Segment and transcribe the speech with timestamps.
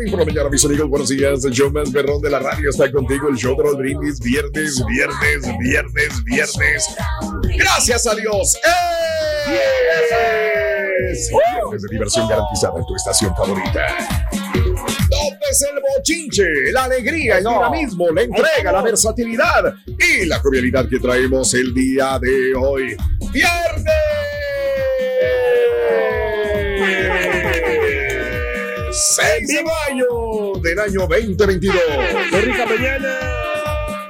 [0.00, 0.88] Morning por la mis amigos.
[0.88, 1.44] Buenos días.
[1.44, 3.28] El show más perrón de la radio está contigo.
[3.28, 4.18] El show de Raúl Brindis.
[4.20, 6.86] Viernes, viernes, viernes, viernes.
[7.58, 8.56] Gracias a Dios.
[8.64, 9.50] ¡Eh!
[11.10, 13.86] Viernes de diversión garantizada en tu estación favorita.
[14.32, 16.44] ¿Dónde es el bochinche?
[16.72, 22.18] La alegría, el dinamismo, la entrega, la versatilidad y la jovialidad que traemos el día
[22.18, 22.96] de hoy.
[23.32, 24.09] ¡Viernes!
[28.92, 31.76] 6 de mayo del año 2022.
[32.30, 33.18] ¡Qué rica mañana!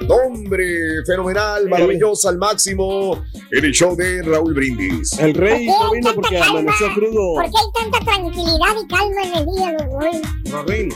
[0.09, 0.65] Hombre,
[1.05, 5.17] fenomenal, maravilloso al máximo en el show de Raúl Brindis.
[5.19, 6.59] El rey ¿Por qué no vino porque calma?
[6.59, 7.35] amaneció crudo.
[7.35, 10.21] ¿Por qué hay tanta tranquilidad y calma en el día de hoy?
[10.51, 10.89] Rorín,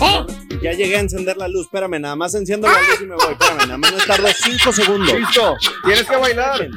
[0.00, 0.26] ¿Eh?
[0.62, 1.66] ya llegué a encender la luz.
[1.66, 3.32] Espérame, nada más enciendo la luz y me voy.
[3.32, 5.12] Espérame, nada más me tardo 5 segundos.
[5.12, 5.54] Listo,
[5.84, 6.68] tienes que bailar.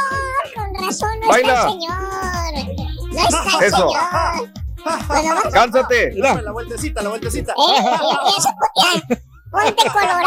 [0.90, 1.52] Razón no Baila.
[1.52, 2.00] está el señor.
[3.12, 3.76] No está el Eso.
[3.88, 4.50] señor.
[5.08, 5.52] Bueno, vamos.
[5.52, 6.10] Cánsate.
[6.14, 7.52] Mira, la vueltecita, la vueltecita.
[7.52, 7.96] Eh, eh,
[8.38, 9.16] eso, ya.
[9.50, 10.26] Ponte colorado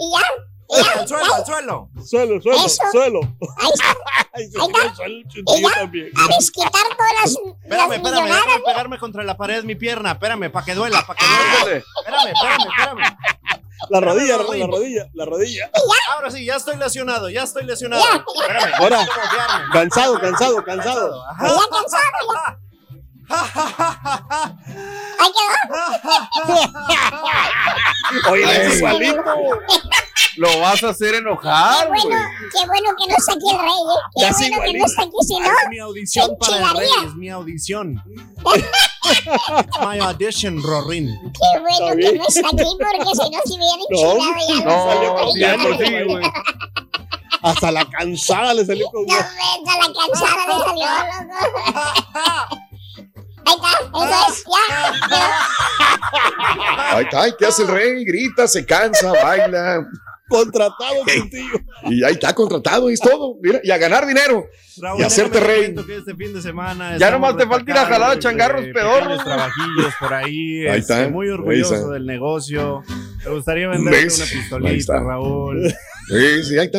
[0.00, 0.24] y ya.
[0.68, 1.88] y ya, Al suelo, al suelo.
[2.04, 2.82] Suelo, suelo, Eso.
[2.92, 3.20] suelo.
[3.56, 3.96] Ahí está.
[4.34, 5.48] Ahí está.
[5.56, 5.70] Y ya.
[5.74, 6.10] también.
[6.16, 7.30] A desquitar todas las,
[7.62, 10.12] Espérame, las espérame, déjame pegarme contra la pared mi pierna.
[10.12, 11.24] Espérame, para que duela, para que
[11.64, 11.82] duela.
[12.00, 13.16] Espérame, espérame, espérame.
[13.90, 15.70] La rodilla, la rodilla, la rodilla.
[16.14, 18.02] Ahora sí, ya estoy lesionado, ya estoy lesionado.
[18.40, 19.06] Espérame, Ahora.
[19.72, 21.24] Cansado, cansado, cansado.
[21.28, 21.46] Ajá.
[21.48, 22.02] Ya cansado,
[22.34, 22.58] ya.
[25.18, 25.32] Ahí
[28.14, 28.30] quedó.
[28.30, 29.22] Oye, es igualito.
[30.36, 32.02] Lo vas a hacer Qué enojar, güey.
[32.02, 32.20] bueno,
[32.52, 34.00] qué bueno que no está aquí el rey, ¿eh?
[34.16, 35.46] Qué Ya sí, bueno que no aquí, si no.
[35.46, 38.02] Es mi audición Se para el rey, es mi audición.
[39.80, 41.06] My audition, Rorín.
[41.32, 44.70] Qué bueno que no está aquí, porque si no, si viene No, enchilado ya No,
[44.92, 46.24] salió sí, de por sí, güey.
[47.42, 49.24] Hasta la cansada le salió con No, vete,
[49.64, 50.86] la cansada le salió,
[51.28, 52.58] loco.
[53.48, 53.70] Ahí está,
[54.04, 54.44] eso es,
[55.10, 55.22] ya.
[56.96, 58.04] Ahí está, ay, ¿qué hace el rey?
[58.04, 59.86] Grita, se cansa, baila.
[60.28, 61.58] Contratado contigo.
[61.90, 63.36] Y ahí está contratado, y es todo.
[63.42, 64.46] Mira, y a ganar dinero.
[64.78, 65.74] Raúl, Y hacerte te rey.
[65.86, 69.24] que este fin de semana Ya nomás te falta ir a jalar a changarros pedorros,
[69.24, 70.66] trabajillos por ahí.
[70.66, 71.88] Ahí este, está, muy ahí orgulloso está.
[71.90, 72.82] del negocio.
[73.24, 74.16] Me gustaría venderte ¿Ves?
[74.18, 75.00] una Ahí pistolita, está.
[75.00, 75.74] Raúl.
[76.08, 76.78] Sí, sí, ahí está.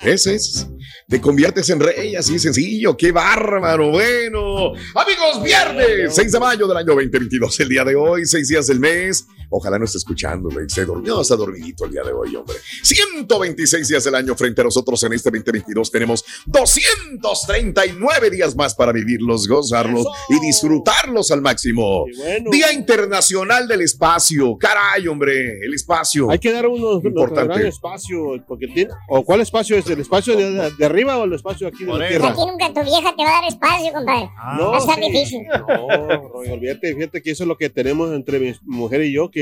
[0.00, 0.66] Ese es.
[1.08, 2.96] Te conviertes en rey, así sencillo.
[2.96, 3.90] ¡Qué bárbaro!
[3.90, 8.66] Bueno, amigos, viernes 6 de mayo del año 2022, el día de hoy, seis días
[8.66, 9.26] del mes.
[9.50, 10.66] Ojalá no esté escuchando, güey.
[10.68, 12.56] Se durmió, está dormidito el día de hoy, hombre.
[12.82, 15.90] 126 días del año frente a nosotros en este 2022.
[15.90, 20.10] Tenemos 239 días más para vivirlos, gozarlos Eso.
[20.30, 22.04] y disfrutarlos al máximo.
[22.16, 22.50] Bueno.
[22.50, 24.56] Día Internacional del Espacio.
[24.58, 26.30] Caray, hombre, el espacio.
[26.30, 27.66] Hay que dar unos Importante.
[27.68, 31.66] espacio, porque tiene, o cuál espacio es, el espacio de, de arriba o el espacio
[31.68, 32.28] aquí de la tierra.
[32.30, 34.30] Aquí nunca tu vieja te va a dar espacio, compadre.
[34.58, 35.10] No, Va a estar sí.
[35.10, 35.40] difícil.
[35.48, 39.30] No, Roy, olvídate, fíjate que eso es lo que tenemos entre mi mujer y yo,
[39.30, 39.39] que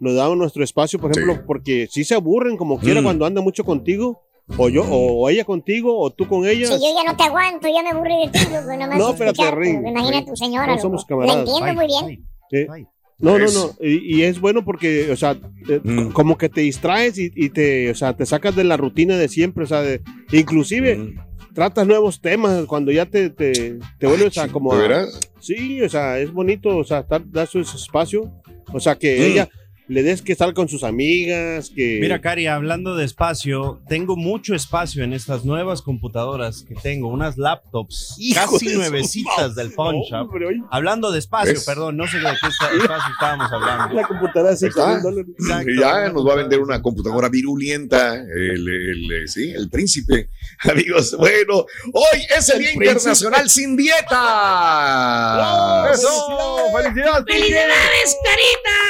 [0.00, 1.40] nos damos nuestro espacio, por ejemplo, Sí.
[1.46, 3.04] porque si se aburren como quiera Mm.
[3.04, 4.22] cuando anda mucho contigo,
[4.58, 6.66] o yo, o ella contigo, o tú con ella.
[6.66, 9.50] Si yo ya no te aguanto, ya me aburrí de ti, pues nomás No, espérate,
[9.50, 10.66] Ring, Imagina tu señora.
[10.66, 10.82] No loco.
[10.82, 11.48] somos La camaradas.
[11.48, 12.26] entiendo muy bien.
[12.50, 12.84] Sí.
[13.18, 13.70] No, no, no.
[13.80, 15.38] Y, y es bueno porque, o sea,
[15.68, 16.10] eh, Mm.
[16.12, 19.28] como que te distraes y, y te, o sea, te sacas de la rutina de
[19.28, 20.02] siempre, o sea, de-
[20.32, 21.14] inclusive Mm.
[21.54, 24.74] tratas nuevos temas cuando ya te, te, te vuelves a como...
[24.74, 25.18] ¿De veras?
[25.40, 28.30] Sí, o sea, es bonito, o sea, dar, dar su espacio,
[28.72, 29.22] o sea, que Mm.
[29.22, 29.48] ella
[29.88, 31.98] le des que estar con sus amigas, que...
[32.00, 37.38] Mira, Cari, hablando de espacio, tengo mucho espacio en estas nuevas computadoras que tengo, unas
[37.38, 40.22] laptops casi de nuevecitas del Pawn Shop.
[40.28, 41.64] Hombre, oye, Hablando de espacio, ¿Ves?
[41.64, 43.94] perdón, no sé de qué espacio estábamos hablando.
[43.94, 44.98] la computadora de cinco Está.
[44.98, 45.70] Exacto.
[45.80, 50.30] Ya nos va a vender una computadora virulenta, el, el, eh, sí, el príncipe.
[50.70, 52.86] Amigos, bueno, hoy es el, El Día príncipe.
[52.86, 54.16] Internacional sin dieta.
[55.92, 56.08] ¡Eso!
[56.76, 57.24] ¡Felicidades!
[57.28, 58.85] ¡Felicidades, carita!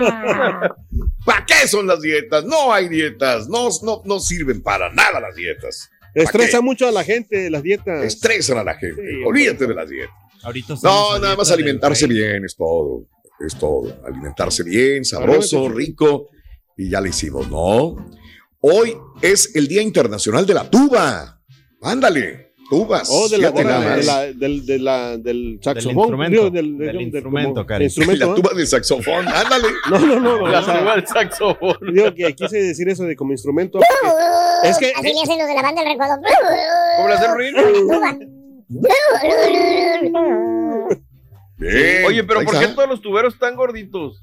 [1.24, 2.44] ¿Para qué son las dietas?
[2.44, 5.90] No hay dietas, no, no, no sirven para nada las dietas.
[6.14, 6.64] Estresa qué?
[6.64, 8.04] mucho a la gente las dietas.
[8.04, 9.02] Estresan a la gente.
[9.02, 10.14] Sí, Olvídate de las dietas.
[10.42, 13.06] Ahorita No, nada más alimentarse bien es todo.
[13.38, 14.02] Es todo.
[14.04, 16.28] Alimentarse bien, sabroso, rico.
[16.76, 17.96] Y ya le hicimos, ¿no?
[18.60, 21.42] Hoy es el Día Internacional de la Tuba.
[21.82, 23.08] Ándale, tubas.
[23.10, 25.98] O de la, de la- de la- del, de la- del saxofón.
[25.98, 26.50] instrumento.
[26.50, 28.34] del, Del del- instrumento, como- instrumento, La ¿no?
[28.36, 29.68] tuba de saxofón, ándale.
[29.90, 30.48] No, no, no.
[30.48, 31.76] La o sea, tuba del saxofón.
[31.92, 33.80] digo que quise decir eso de como instrumento.
[34.62, 36.16] Es que- Así le hacen los de la banda del recodo.
[36.96, 37.62] ¿Cómo le hacen ruido?
[37.74, 38.18] Tuba.
[41.58, 44.22] Bien, Oye, pero ¿por qué todos los tuberos están gorditos?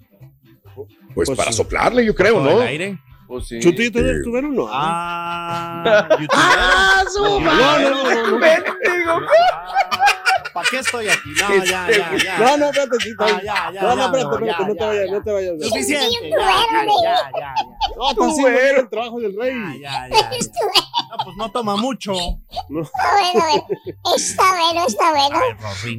[1.13, 1.57] Pues, Pues para sí.
[1.57, 2.61] soplarle, yo creo, ¿Todo ¿no?
[2.61, 2.99] el aire?
[3.27, 3.59] Pues sí.
[3.59, 4.05] Chutito Sí.
[4.05, 4.67] del tubero, no.
[4.69, 6.29] Ah, youtubero.
[6.33, 9.27] ¡Ah, su no, no, no, no.
[10.57, 11.29] ¿Para qué estoy aquí?
[11.39, 12.39] No, ya, ya, ya.
[12.39, 14.87] No, no, espérate, sí, Ah, ya, ya, no, no, espérate, no, espérate, no te ya,
[14.87, 15.11] vayas, ya.
[15.11, 15.53] no te vayas.
[15.55, 16.07] No, Suficiente.
[16.19, 17.53] Sí, Ya, ya, ya, ya, ya.
[18.09, 19.53] está haciendo bien el trabajo del rey.
[19.81, 20.29] Ya, ya, ya.
[20.31, 22.11] No, pues no toma mucho.
[22.13, 23.45] Está bueno,
[24.15, 25.39] está bueno, está bueno.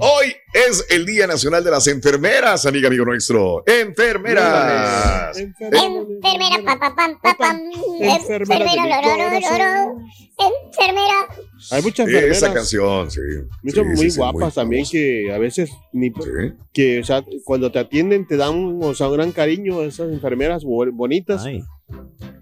[0.00, 3.62] Hoy es el Día Nacional de las Enfermeras, amiga, amigo nuestro.
[3.64, 5.36] Enfermeras.
[5.38, 7.60] Enfermera, pa, pa, pam, pa, pam.
[8.00, 8.72] Enfermera
[10.40, 11.26] Enfermera.
[11.72, 12.36] Hay muchas enfermeras.
[12.36, 13.20] Esa canción, sí.
[13.62, 16.14] Muchas Sí, muy sí, sí, guapas también que a veces ni Sí.
[16.72, 20.12] que o sea cuando te atienden te dan un, o sea, un gran cariño esas
[20.12, 21.62] enfermeras bo- bonitas Ay,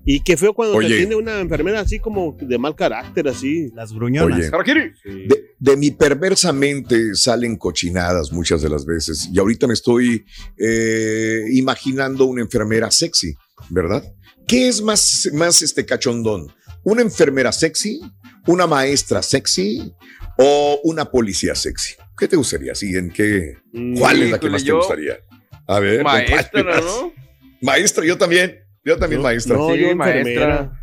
[0.04, 0.88] y qué feo cuando Oye.
[0.88, 4.50] te atiende una enfermera así como de mal carácter así las gruñonas.
[4.52, 4.92] Oye.
[5.04, 9.28] De, de mi perversa mente salen cochinadas muchas de las veces.
[9.32, 10.24] Y ahorita me estoy
[10.58, 13.34] eh, imaginando una enfermera sexy,
[13.70, 14.02] ¿verdad?
[14.46, 16.46] ¿Qué es más, más este cachondón?
[16.86, 18.00] ¿Una enfermera sexy?
[18.46, 19.92] ¿Una maestra sexy?
[20.38, 21.94] ¿O una policía sexy?
[22.16, 22.76] ¿Qué te gustaría?
[22.76, 23.56] Sí, ¿en qué?
[23.72, 25.18] Mm, ¿Cuál es la que más te gustaría?
[25.66, 26.62] A ver, Maestra.
[26.80, 27.12] ¿no?
[27.60, 28.60] Maestra, yo también.
[28.84, 29.56] Yo también, No, maestra.
[29.56, 30.80] no, Sí, yo maestra.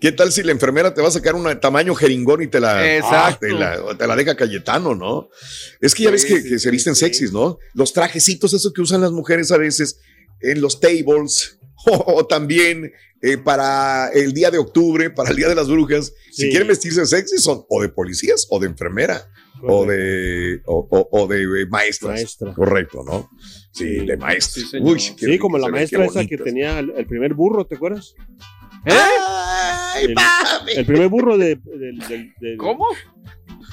[0.00, 2.96] ¿Qué tal si la enfermera te va a sacar un tamaño jeringón y te la,
[2.96, 3.38] Exacto.
[3.46, 5.28] te la, te la deja Cayetano, ¿no?
[5.80, 7.04] Es que ya Sí, ves que, sí, que se visten sí.
[7.04, 7.58] sexys, ¿no?
[7.74, 10.00] Los trajecitos, eso que usan las mujeres a veces
[10.40, 12.92] en los tables o, o también
[13.22, 16.12] eh, para el día de octubre, para el día de las brujas.
[16.32, 19.28] Si quieren vestirse sexy, son o de policías o de enfermera
[19.62, 22.12] o de, o, o- o de eh, maestras.
[22.14, 22.54] Maestra.
[22.54, 23.28] Correcto, ¿no?
[23.72, 24.06] Sí, Sí.
[24.06, 24.70] de maestras.
[24.70, 24.78] Sí.
[24.80, 28.14] Uy, como la maestra esa que tenía el, el primer burro, ¿te acuerdas?
[28.86, 28.92] ¿Eh?
[28.92, 30.78] ¡Ay, El-!
[30.78, 32.86] El primer burro de, del- ¿Cómo?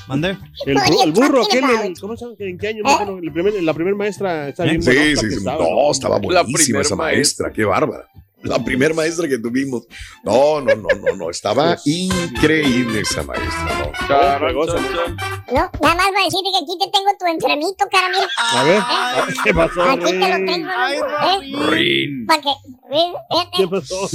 [0.08, 0.38] Mandé.
[0.66, 2.36] El, bu- el burro aquel, el- ¿cómo se llama?
[2.40, 2.84] ¿En qué año?
[2.84, 5.36] No, el primer- la primera maestra está bien Sí, sí, sí.
[5.38, 7.52] estaba, No, estaba buenísima esa maestra, maestra.
[7.54, 8.08] qué bárbara.
[8.44, 9.88] La primer maestra que tuvimos.
[10.24, 11.30] No, no, no, no, no.
[11.32, 13.92] Estaba Pues- increíble esa maestra, ¿no?
[14.08, 18.28] No, nada más va a decirte que aquí te tengo tu enfermito, cara, mira.
[18.38, 19.82] A ver, ver, ¿qué pasó?
[19.84, 20.70] Aquí te lo tengo.
[20.76, 21.58] Ay, ¿eh?
[21.70, 22.26] Rin.
[22.28, 22.50] Para que.
[22.50, 23.14] ¿eh?
[23.56, 23.68] ¿Qué Fíjate.
[23.68, 24.10] pasó?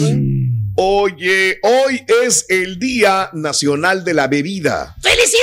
[0.77, 4.95] Oye, hoy es el Día Nacional de la Bebida.
[5.01, 5.35] ¡Felicidades,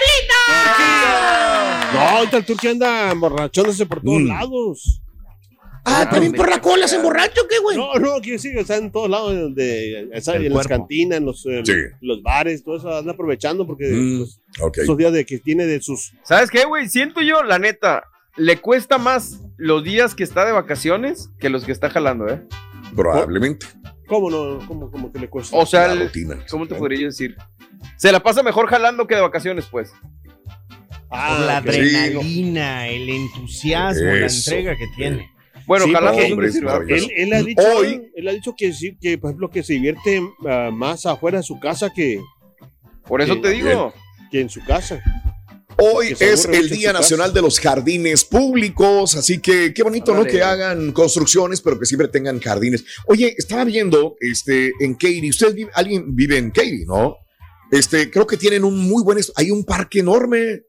[0.00, 1.92] carita!
[1.92, 4.26] No, ahorita el turque anda emborrachándose por todos Mm.
[4.28, 5.02] lados.
[5.84, 7.76] Ah, también por la cola se emborracho, ¿qué, güey?
[7.78, 10.68] No, no, quiero decir, está en todos lados, donde, El en las cuerpo.
[10.68, 11.72] cantinas, en los, eh, Sí.
[12.02, 14.78] los bares, todo eso, anda aprovechando porque Mm, pues, ok.
[14.78, 16.12] esos días de que tiene de sus...
[16.22, 16.88] ¿Sabes qué, güey?
[16.90, 18.04] Siento yo, la neta,
[18.36, 22.42] le cuesta más los días que está de vacaciones que los que está jalando, ¿eh?
[22.94, 23.66] Probablemente.
[24.06, 24.58] ¿Cómo no?
[24.68, 25.56] ¿Cómo, cómo que le cuesta?
[25.56, 26.44] O sea, La el- rutina.
[26.50, 27.36] ¿cómo te podría decir?
[27.96, 29.90] Se la pasa mejor jalando que de vacaciones, pues.
[31.10, 35.30] Ah, Por la adrenalina, el entusiasmo, la entrega que tiene.
[35.66, 36.80] Bueno, Sí, jalando porque- es un Hombre, es decir, ¿verdad?
[36.80, 37.10] maravilloso.
[37.16, 39.72] Él, él ha dicho, Hoy- él ha dicho que sí, que por ejemplo que se
[39.74, 42.20] divierte ah, más afuera de su casa que,
[43.06, 43.92] Por eso te digo.
[44.30, 45.02] que en su casa.
[45.78, 47.00] Hoy es el Día casa.
[47.00, 50.24] Nacional de los Jardines Públicos, así que qué bonito, ¿no?
[50.24, 52.84] Que hagan construcciones, pero que siempre tengan jardines.
[53.06, 57.16] Oye, estaba viendo este, en Katy, usted vive- alguien vive en Katy, ¿no?
[57.70, 60.62] Este, creo que tienen un muy buen, hay un parque enorme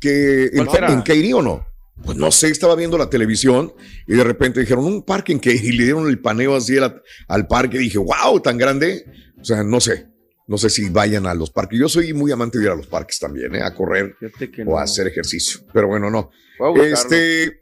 [0.00, 1.66] que en, en Katy o no.
[2.04, 3.72] Pues no sé, estaba viendo la televisión
[4.06, 7.46] y de repente dijeron un parque en y le dieron el paneo así al, al
[7.46, 9.04] parque dije, wow, tan grande.
[9.40, 10.06] O sea, no sé,
[10.46, 11.78] no sé si vayan a los parques.
[11.78, 13.62] Yo soy muy amante de ir a los parques también, ¿eh?
[13.62, 14.78] A correr o no.
[14.78, 15.60] a hacer ejercicio.
[15.72, 16.30] Pero bueno, no.
[16.82, 17.60] Este,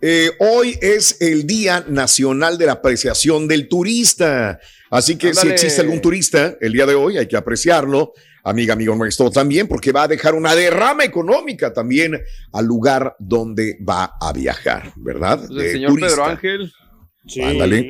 [0.00, 4.58] eh, hoy es el Día Nacional de la Apreciación del Turista.
[4.90, 8.12] Así que si existe algún turista el día de hoy, hay que apreciarlo,
[8.44, 12.20] amiga, amigo nuestro también, porque va a dejar una derrama económica también
[12.52, 15.40] al lugar donde va a viajar, ¿verdad?
[15.46, 16.08] Pues el señor turista.
[16.08, 16.72] Pedro Ángel.
[17.26, 17.40] Sí.
[17.40, 17.88] Ándale.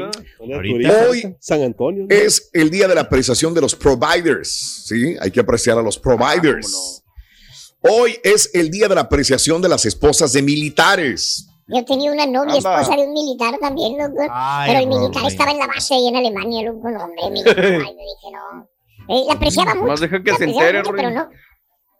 [1.08, 2.06] Hoy San Antonio.
[2.06, 2.14] ¿no?
[2.14, 5.16] Es el día de la apreciación de los providers, ¿sí?
[5.20, 7.02] Hay que apreciar a los providers.
[7.80, 11.48] Hoy es el día de la apreciación de las esposas de militares.
[11.66, 12.80] Yo tenía una novia Anda.
[12.80, 14.26] esposa de un militar también, loco.
[14.30, 16.90] Ay, pero el militar estaba en la base ahí en Alemania, loco.
[16.90, 17.58] No, hombre, militar.
[17.64, 18.68] Ay, me dije, no.
[19.12, 19.86] Eh, la apreciaba mucho.
[19.86, 21.28] Más deja que la se entere, mucho, pero no.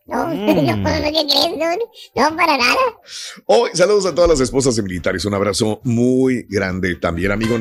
[0.07, 0.47] No, Mm.
[0.47, 1.77] no, no.
[2.17, 2.77] No, no, para nada.
[3.47, 5.25] Hoy, saludos a todas las esposas de militares.
[5.25, 7.57] Un abrazo muy grande también, amigo.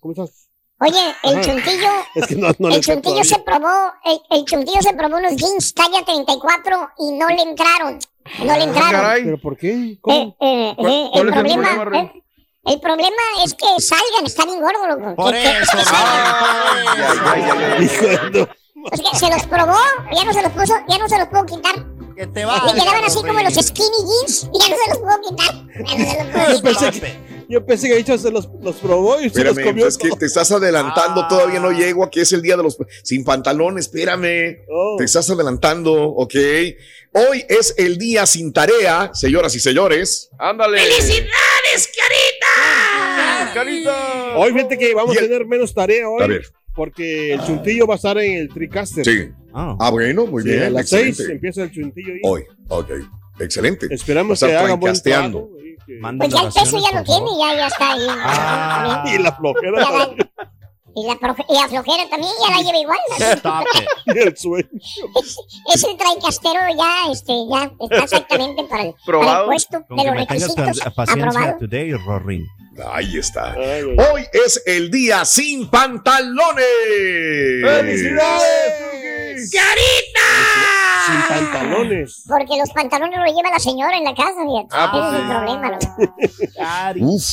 [0.00, 0.48] ¿Cómo estás?
[0.80, 1.40] Oye, el Ajá.
[1.42, 3.68] chuntillo, Es que no, no le el chuntillo se probó,
[4.04, 7.98] el, el chuntillo se probó unos jeans talla 34 y no le entraron.
[8.40, 8.90] No le Ah, entraron.
[8.90, 9.24] caray.
[9.24, 9.70] ¿Pero por qué?
[9.72, 10.36] Eh, ¿Cómo?
[10.40, 12.23] eh, ¿Cuál- eh, cuál el es el problema, eh,
[12.66, 15.14] el problema es que salgan, está bien gordo, loco.
[15.16, 17.44] Por Que- eso, que salgan.
[18.92, 19.78] Es que se los probó,
[20.14, 21.74] ya no se los puso, ya no se los pudo quitar.
[22.16, 24.98] Que te Le vaya, quedaban así como los skinny jeans y ya no se los
[24.98, 25.54] pudo quitar.
[25.86, 26.62] Ya no se los pudo Yo quitar.
[26.92, 29.86] pensé que, yo pensé que dicho se los, los probó y se los comió.
[29.88, 31.22] es que te estás adelantando.
[31.22, 31.28] Ah.
[31.28, 32.04] Todavía no llego.
[32.04, 33.78] Aquí es el día de los sin pantalón.
[33.78, 34.58] Espérame.
[34.70, 34.96] Oh.
[34.98, 36.34] Te estás adelantando, ¿ok?
[37.14, 40.30] Hoy es el día sin tarea, señoras y señores.
[40.38, 40.78] Ándale.
[40.80, 41.30] ¡Felicidades.
[44.36, 46.22] Hoy fíjate que vamos a el- tener menos tarea hoy.
[46.22, 46.42] A ver,
[46.74, 49.04] Porque el chuntillo va a estar en el Tricaster.
[49.04, 49.28] sí.
[49.52, 49.76] Ah.
[49.78, 50.62] Ah, bueno, muy Sí, bien.
[50.64, 52.20] a las seis empieza el chuntillo ahí.
[52.24, 52.90] Hoy, ok.
[53.38, 53.86] Excelente.
[53.90, 55.50] Esperamos que estar haga buen trabajo.
[55.86, 58.06] Pues ya el peso ya lo tiene, ya, ya está ahí.
[58.08, 59.04] Ah.
[59.14, 59.86] Y la flojera
[60.96, 62.98] y, la profe- y la flojera también ya la lleva igual.
[64.06, 64.68] Y el sueño.
[65.74, 69.46] Ese traicastero ya, este, ya está exactamente para el, para el Probado.
[69.46, 71.56] puesto Con de que los requisitos aprobado.
[71.58, 72.44] today, Rory.
[72.92, 73.54] Ahí está.
[73.56, 76.64] Hoy es el día sin pantalones.
[77.62, 79.50] ¡Felicidades!
[81.06, 82.24] Sin pantalones.
[82.28, 84.68] Porque los pantalones los lleva la señora en la casa, fíjate.
[84.72, 85.70] Ah, pues Ese es el problema.
[86.98, 87.14] loco.
[87.14, 87.24] Uf.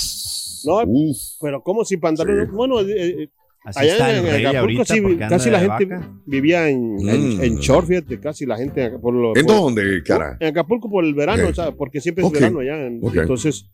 [0.63, 1.17] No, Uf.
[1.41, 2.47] Pero ¿cómo sin pantalones?
[2.49, 2.51] Sí.
[2.55, 2.85] Bueno, eh,
[3.23, 3.29] eh,
[3.63, 6.11] Así allá está en, el en rey Acapulco sí, casi la gente vaca.
[6.25, 7.41] vivía en, en, Mm.
[7.43, 10.35] en short, fíjate, casi la gente acá por lo, ¿En por- dónde, cara?
[10.39, 12.87] En Acapulco por el verano, o sea, porque siempre es verano allá.
[12.87, 13.69] Entonces,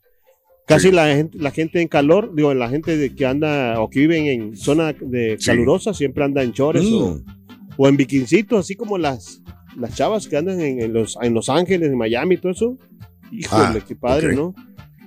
[0.65, 0.93] casi Sí.
[0.93, 4.25] la, gente, la gente en calor, digo, la gente de que anda o que viven
[4.25, 5.45] en zona de Sí.
[5.45, 7.25] calurosa, siempre anda en chores o, Mm.
[7.77, 9.41] o en bikincitos, así como las,
[9.77, 12.77] las chavas que andan en, en los, en Los Ángeles, en Miami y todo eso.
[13.31, 14.35] Híjole, Ah, qué padre.
[14.35, 14.53] ¿no?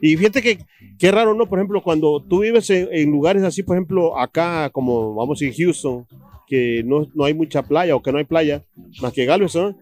[0.01, 0.59] Y fíjate que
[0.99, 1.47] qué raro, ¿no?
[1.47, 5.53] Por ejemplo, cuando tú vives en, en lugares así, por ejemplo, acá, como vamos en
[5.53, 6.07] Houston,
[6.51, 8.65] que no, no hay mucha playa o que no hay playa,
[9.01, 9.77] más que Galveston,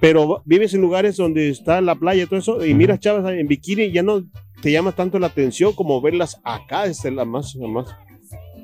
[0.00, 3.46] pero vives en lugares donde está la playa y todo eso, y miras chavas en
[3.48, 4.22] bikini y ya no
[4.60, 7.88] te llama tanto la atención como verlas acá, es la más, la más.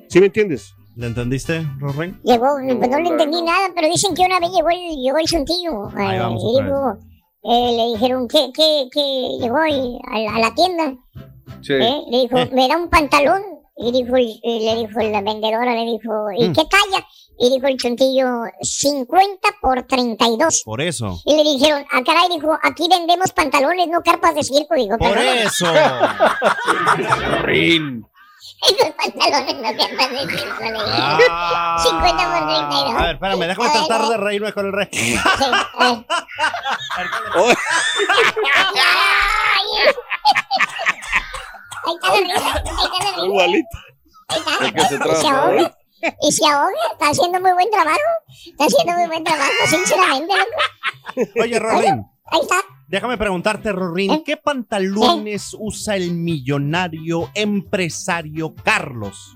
[0.09, 0.75] ¿Sí me entiendes?
[0.95, 2.13] ¿Le entendiste, Rory?
[2.25, 5.97] Llegó, pues no le entendí nada, pero dicen que una vez llegó el, llegó el.
[5.97, 6.99] Ahí eh, vamos otra dijo,
[7.43, 10.95] eh, le dijeron que, que, que llegó a, la- a la tienda.
[11.63, 11.73] Sí.
[11.75, 12.03] ¿eh?
[12.11, 13.43] Le dijo, me da un pantalón.
[13.81, 16.53] Y dijo, y le dijo la vendedora, le dijo, ¿y Mm.
[16.53, 17.07] qué talla?
[17.39, 18.27] Y dijo el chuntillo,
[18.61, 20.63] 50 por 32.
[20.65, 21.21] Por eso.
[21.25, 24.75] Y le dijeron, ah, caray, dijo, aquí vendemos pantalones, no carpas de circo.
[24.75, 25.67] Digo, Por "Perdón, eso.
[28.63, 28.77] Rin.
[28.79, 30.63] Los pantalones no carpas de circo.
[30.63, 30.85] Le digo.
[31.31, 31.77] Ah.
[31.83, 32.95] 50 por 32.
[32.95, 34.89] A ver, espérame, déjame tratar de reírme con el rey.
[34.93, 35.17] Sí.
[35.79, 36.05] Ay.
[41.85, 43.25] Ahí está la risa, ahí está la risa.
[43.25, 43.79] Igualito.
[44.61, 45.75] ¿De qué se Y trata?
[46.23, 46.69] Y se ahoga.
[46.93, 47.99] Está haciendo muy buen trabajo.
[48.47, 50.35] Está haciendo muy buen trabajo, sinceramente.
[50.37, 51.31] loco.
[51.43, 52.57] Oye, Rory, Ahí está.
[52.89, 59.35] Déjame preguntarte, Rorín, ¿qué pantalones usa el millonario empresario Carlos?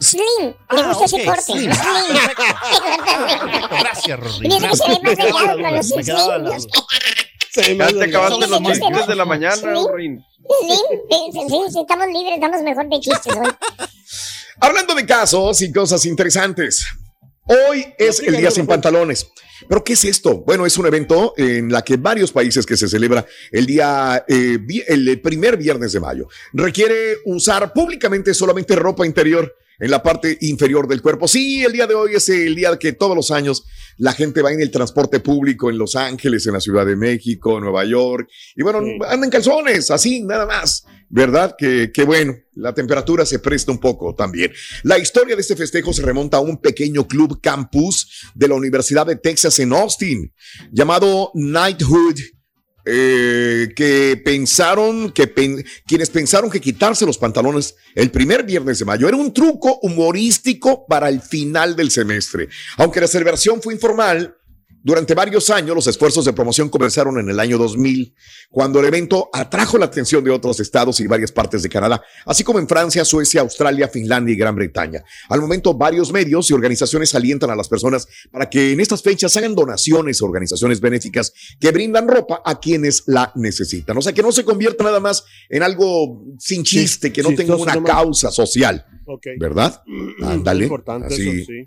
[0.00, 1.42] Slim, le Ah, gusta ese ok, corte.
[1.42, 1.72] slim.
[1.72, 2.16] Slim.
[2.16, 4.42] Perfecto, gracias, Rorín.
[4.42, 7.78] Mira que se ve más delgado con los slim.
[7.78, 9.62] Ya te acabaste los chistes de la mañana.
[9.94, 10.24] Rin.
[10.60, 10.78] Slim,
[11.10, 13.48] sí, sí, sí, estamos libres, estamos mejor de chistes hoy.
[14.60, 16.84] Hablando de casos y cosas interesantes.
[17.44, 19.28] Hoy es el Día Sin Pantalones.
[19.68, 20.42] ¿Pero qué es esto?
[20.46, 24.58] Bueno, es un evento en la que varios países que se celebra el día, eh,
[24.88, 30.86] el primer viernes de mayo, requiere usar públicamente solamente ropa interior en la parte inferior
[30.86, 31.26] del cuerpo.
[31.26, 33.64] Sí, el día de hoy es el día que todos los años
[33.98, 37.56] la gente va en el transporte público en Los Ángeles, en la Ciudad de México,
[37.56, 40.86] en Nueva York, y bueno, andan calzones, así, nada más.
[41.14, 41.56] ¿Verdad?
[41.58, 44.50] Que, que bueno, la temperatura se presta un poco también.
[44.82, 49.04] La historia de este festejo se remonta a un pequeño club campus de la Universidad
[49.04, 50.32] de Texas en Austin,
[50.70, 52.18] llamado Knighthood,
[52.84, 55.32] eh, que pensaron que
[55.86, 60.86] quienes pensaron que quitarse los pantalones el primer viernes de mayo era un truco humorístico
[60.86, 62.48] para el final del semestre.
[62.76, 64.36] Aunque la celebración fue informal,
[64.82, 68.14] durante varios años los esfuerzos de promoción comenzaron en el año 2000,
[68.50, 72.42] cuando el evento atrajo la atención de otros estados y varias partes de Canadá, así
[72.42, 75.04] como en Francia, Suecia, Australia, Finlandia y Gran Bretaña.
[75.28, 79.36] Al momento, varios medios y organizaciones alientan a las personas para que en estas fechas
[79.36, 83.96] hagan donaciones a organizaciones benéficas que brindan ropa a quienes la necesitan.
[83.96, 87.56] O sea, que no se convierta nada más en algo sin chiste, que no tenga
[87.56, 87.92] una nomás.
[87.92, 88.84] causa social.
[89.38, 89.82] ¿Verdad?
[90.22, 90.64] Ándale.
[90.64, 91.64] Importante Así, eso, sí.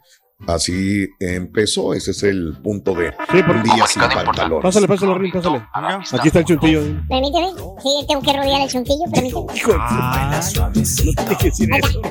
[0.48, 1.94] Así empezó.
[1.94, 4.62] Ese es el punto de Sí, por- un día sin pantalones.
[4.64, 5.66] Pásale, pásale, Rin, pásale.
[5.74, 6.82] Aquí está el chuntillo.
[7.10, 7.48] Permíteme.
[7.82, 9.46] Sí, tengo que rodear el chuntillo, permíteme.
[9.56, 12.02] Hijo de su- No tiene que decir eso.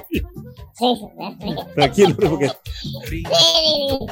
[0.76, 2.48] Sí, sí, Tranquilo, porque
[2.82, 3.22] sí.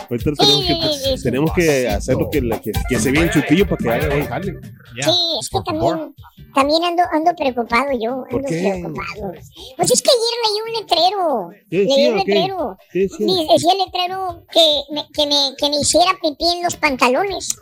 [0.08, 3.76] ahorita tenemos que, tenemos que hacer lo que, que, que se vea el chuntillo para
[3.78, 4.54] que haga buen jale.
[4.96, 5.04] Ya.
[5.04, 6.14] Sí, es que también,
[6.54, 8.22] también ando, ando preocupado yo.
[8.30, 8.60] ¿Por Ando qué?
[8.80, 9.32] preocupado.
[9.76, 11.50] Pues es que ayer leí un letrero.
[11.68, 12.78] ¿Qué leí decía, un letrero.
[12.92, 17.56] Sí, decía el letrero que me, que, me, que me hiciera pipí en los pantalones.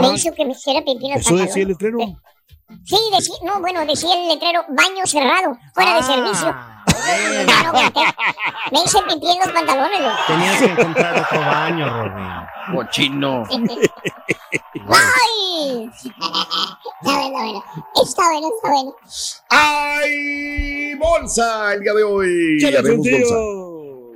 [0.00, 1.34] Me hizo que me hiciera pipí en los Ah.
[1.34, 2.08] ¿Eso decía el pantalones.
[2.08, 2.20] letrero?
[2.84, 6.54] Sí, decía, no, bueno, decía el letrero baño cerrado, fuera de servicio.
[7.94, 8.14] Ya.
[8.72, 10.00] Me hice pipí en los pantalones.
[10.00, 10.12] güey.
[10.26, 12.28] Tenías que encontrar otro baño, Rorín.
[12.74, 13.44] Cochino.
[14.88, 15.90] ¡Ay!
[15.94, 16.26] Está
[17.02, 17.64] bueno, bueno.
[18.02, 18.94] Está bueno, está bueno.
[19.48, 20.94] ¡Ay!
[20.96, 22.58] Bolsa el día de hoy.
[22.60, 23.34] ¡Chale, Habemos bolsa.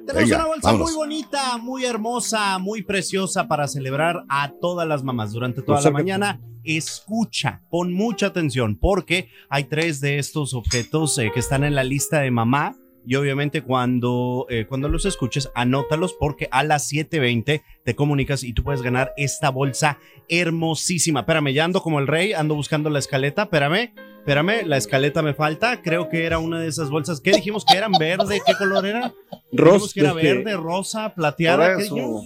[0.06, 0.90] Tenemos Venga, una bolsa vámonos.
[0.90, 5.90] muy bonita, muy hermosa, muy preciosa para celebrar a todas las mamás durante toda la
[5.90, 6.40] mañana.
[6.62, 11.84] Escucha, pon mucha atención, porque hay tres de estos objetos eh, que están en la
[11.84, 12.76] lista de mamá.
[13.06, 18.54] Y obviamente cuando, eh, cuando los escuches, anótalos porque a las 7.20 te comunicas y
[18.54, 19.98] tú puedes ganar esta bolsa
[20.30, 21.20] hermosísima.
[21.20, 23.42] Espérame, ya ando como el rey, ando buscando la escaleta.
[23.42, 23.92] Espérame,
[24.24, 25.82] espérame, la escaleta me falta.
[25.82, 27.20] Creo que era una de esas bolsas.
[27.20, 28.40] ¿Qué dijimos que eran verde?
[28.44, 29.12] ¿Qué color era?
[29.52, 31.76] Dijimos Ros- que era este, verde, rosa, plateada.
[31.76, 32.24] ¿qué dijimos?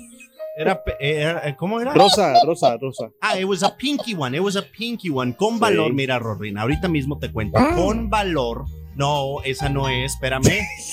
[0.56, 1.92] Era, pe- era- ¿Cómo era?
[1.92, 3.10] Rosa, rosa, rosa.
[3.20, 6.58] Ah, it was a pinky one, it was a pinky one, con valor, mira, Rorin,
[6.58, 7.74] ahorita mismo te cuento, Ah.
[7.76, 8.64] con valor.
[8.98, 10.42] No, esa no es, espérame.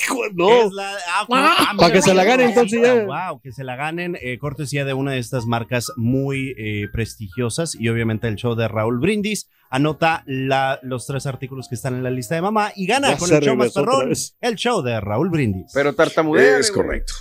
[0.03, 0.67] Hijo, no.
[0.67, 3.03] Es la- ah, ah, Pa' mira, que se la ganen, entonces, ya.
[3.03, 7.73] Wow, que se la ganen, eh, cortesía de una de estas marcas muy eh, prestigiosas
[7.75, 9.49] y obviamente el show de Raúl Brindis.
[9.71, 13.17] Anota la- los tres artículos que están en la lista de mamá y gana Ya
[13.17, 15.71] con el show más perrón, el show de Raúl Brindis.
[15.73, 16.59] Pero tartamudea.
[16.59, 17.11] Es correcto.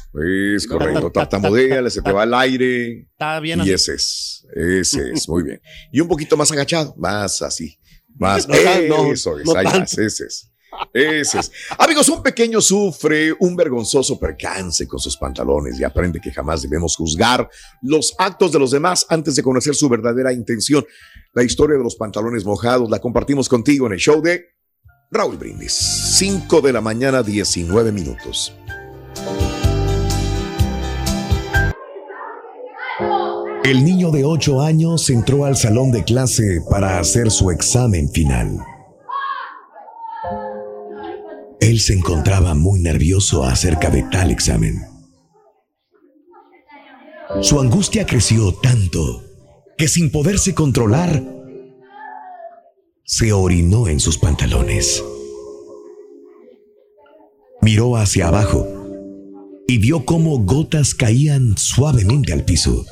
[0.54, 1.10] Es correcto.
[1.10, 3.08] Tartamudea, se te va al aire.
[3.10, 4.46] Está bien Y ese es.
[4.54, 5.26] Ese es.
[5.28, 5.60] Muy bien.
[5.90, 6.94] Y un poquito más agachado.
[6.98, 7.78] Más así.
[8.16, 8.46] Más.
[8.88, 9.46] No eso es.
[9.46, 10.50] no más, ese es.
[10.92, 11.52] Ese es.
[11.78, 16.96] Amigos, un pequeño sufre un vergonzoso percance con sus pantalones y aprende que jamás debemos
[16.96, 17.48] juzgar
[17.82, 20.84] los actos de los demás antes de conocer su verdadera intención.
[21.32, 24.54] La historia de los pantalones mojados la compartimos contigo en el show de
[25.10, 25.72] Raúl Brindis.
[25.72, 28.54] 5 de la mañana, 19 minutos.
[33.64, 38.58] El niño de 8 años entró al salón de clase para hacer su examen final.
[41.64, 44.82] Él se encontraba muy nervioso acerca de tal examen.
[47.40, 49.24] Su angustia creció tanto
[49.78, 51.22] que sin poderse controlar,
[53.06, 55.02] se orinó en sus pantalones.
[57.62, 58.68] Miró hacia abajo
[59.66, 62.84] y vio cómo gotas caían suavemente al piso.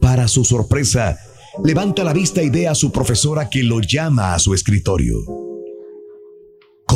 [0.00, 1.18] Para su sorpresa,
[1.64, 5.47] levanta la vista y ve a su profesora que lo llama a su escritorio.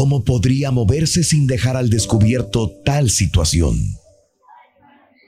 [0.03, 3.79] ¿Cómo podría moverse sin dejar al descubierto tal situación?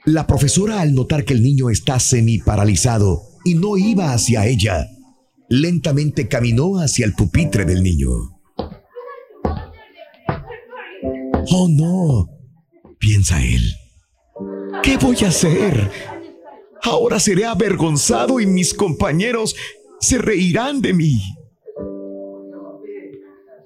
[0.03, 4.85] La profesora, al notar que el niño está semi paralizado, y no iba hacia ella.
[5.47, 8.09] Lentamente caminó hacia el pupitre del niño.
[11.51, 12.27] Oh no,
[12.99, 13.63] piensa él.
[14.83, 15.89] ¿Qué voy a hacer?
[16.83, 19.55] Ahora seré avergonzado y mis compañeros
[20.01, 21.21] se reirán de mí.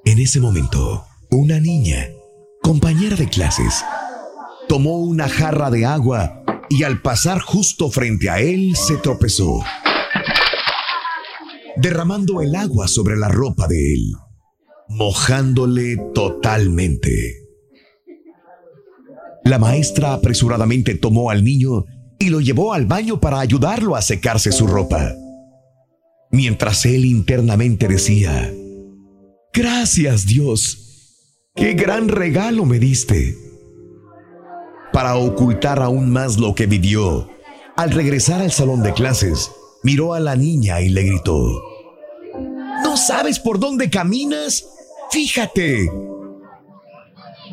[0.10, 2.08] En ese momento, una niña,
[2.64, 3.86] compañera de clases,
[4.68, 9.64] tomó una jarra de agua y al pasar justo frente a él se tropezó,
[11.78, 14.14] derramando el agua sobre la ropa de él,
[14.88, 17.46] mojándole totalmente.
[19.44, 21.86] La maestra apresuradamente tomó al niño
[22.18, 25.14] y lo llevó al baño para ayudarlo a secarse su ropa.
[26.32, 28.52] Mientras él internamente decía,
[29.54, 31.16] Gracias Dios,
[31.56, 33.36] qué gran regalo me diste.
[34.94, 37.30] Para ocultar aún más lo que vivió,
[37.76, 39.52] al regresar al salón de clases,
[39.84, 41.64] miró a la niña y le gritó,
[42.84, 44.66] ¿No sabes por dónde caminas?
[45.10, 45.90] Fíjate.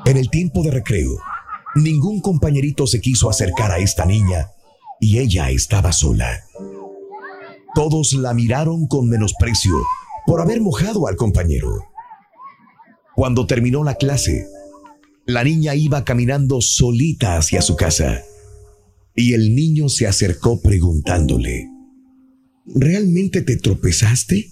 [0.04, 1.18] En el tiempo de recreo,
[1.74, 4.50] ningún compañerito se quiso acercar a esta niña
[5.00, 6.44] y ella estaba sola.
[7.74, 9.76] Todos la miraron con menosprecio
[10.27, 11.85] por haber mojado al compañero.
[13.15, 14.47] Cuando terminó la clase,
[15.25, 18.23] la niña iba caminando solita hacia su casa
[19.15, 21.69] y el niño se acercó preguntándole,
[22.67, 24.51] ¿realmente te tropezaste?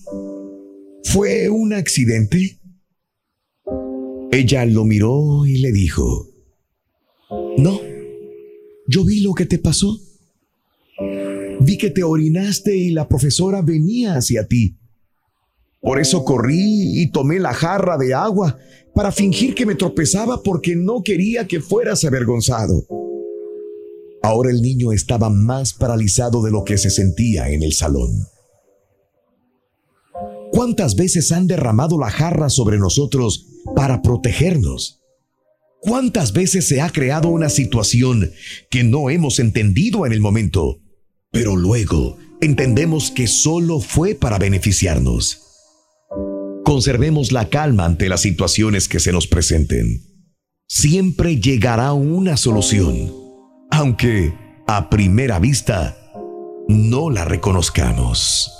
[1.04, 2.58] ¿Fue un accidente?
[4.32, 6.28] Ella lo miró y le dijo,
[7.58, 7.78] no,
[8.88, 9.98] yo vi lo que te pasó.
[11.60, 14.76] Vi que te orinaste y la profesora venía hacia ti.
[15.84, 18.58] Por eso corrí y tomé la jarra de agua
[18.94, 22.86] para fingir que me tropezaba porque no quería que fueras avergonzado.
[24.22, 28.26] Ahora el niño estaba más paralizado de lo que se sentía en el salón.
[30.52, 35.02] ¿Cuántas veces han derramado la jarra sobre nosotros para protegernos?
[35.80, 38.32] ¿Cuántas veces se ha creado una situación
[38.70, 40.78] que no hemos entendido en el momento,
[41.30, 45.43] pero luego entendemos que solo fue para beneficiarnos?
[46.64, 50.02] Conservemos la calma ante las situaciones que se nos presenten.
[50.66, 53.12] Siempre llegará una solución,
[53.70, 54.32] aunque
[54.66, 55.96] a primera vista
[56.66, 58.50] no la reconozcamos.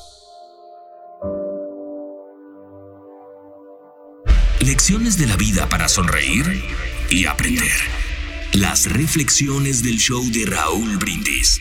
[4.60, 6.62] Lecciones de la vida para sonreír
[7.10, 7.72] y aprender.
[8.52, 11.60] Las reflexiones del show de Raúl Brindis.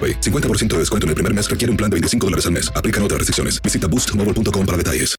[0.01, 0.19] AroPay.
[0.21, 2.71] 50% de descuento en el primer mes requiere un plan de 25 dólares al mes.
[2.75, 3.61] Aplican otras restricciones.
[3.61, 5.15] Visita boostmobile.com para detalles.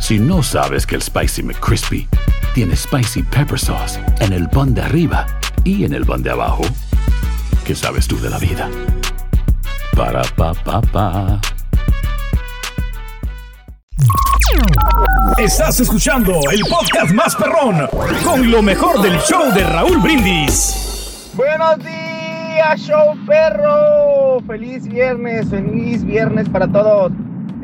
[0.00, 2.08] Si no sabes que el Spicy McCrispy
[2.54, 5.26] tiene Spicy Pepper Sauce en el pan de arriba
[5.64, 6.62] y en el pan de abajo,
[7.64, 8.70] ¿qué sabes tú de la vida?
[9.96, 11.40] Para, pa, pa, pa.
[15.36, 17.88] Estás escuchando el podcast más perrón
[18.24, 21.30] con lo mejor del show de Raúl Brindis.
[21.34, 22.07] Buenos días,
[22.76, 24.40] show perro.
[24.46, 27.12] Feliz viernes, feliz viernes para todos.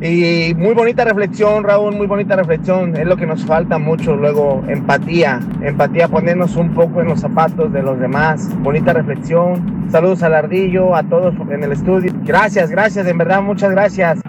[0.02, 2.96] Y muy bonita reflexión, Raúl, muy bonita reflexión.
[2.96, 5.40] Es lo que nos falta mucho luego, empatía.
[5.62, 8.50] Empatía, ponernos un poco en los zapatos de los demás.
[8.60, 9.88] Bonita reflexión.
[9.90, 12.12] Saludos al ardillo, a todos en el estudio.
[12.24, 14.20] Gracias, gracias, en verdad, muchas gracias.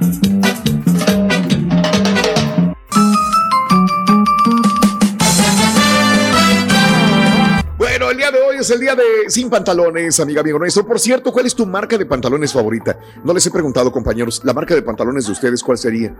[8.55, 10.85] Hoy es el día de sin pantalones, amiga, amigo nuestro.
[10.85, 12.97] Por cierto, ¿cuál es tu marca de pantalones favorita?
[13.23, 16.15] No les he preguntado, compañeros, la marca de pantalones de ustedes, ¿cuál sería?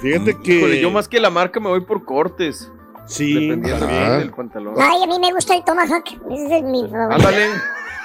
[0.00, 0.58] Fíjate que.
[0.58, 2.70] Híjole, yo más que la marca me voy por cortes.
[3.06, 3.34] Sí.
[3.34, 3.90] Dependiendo Ah.
[3.90, 4.74] bien del pantalón.
[4.78, 6.04] Ay, a mí me gusta el Tomahawk.
[6.30, 7.14] Ese es mi favorito.
[7.28, 7.46] Ándale.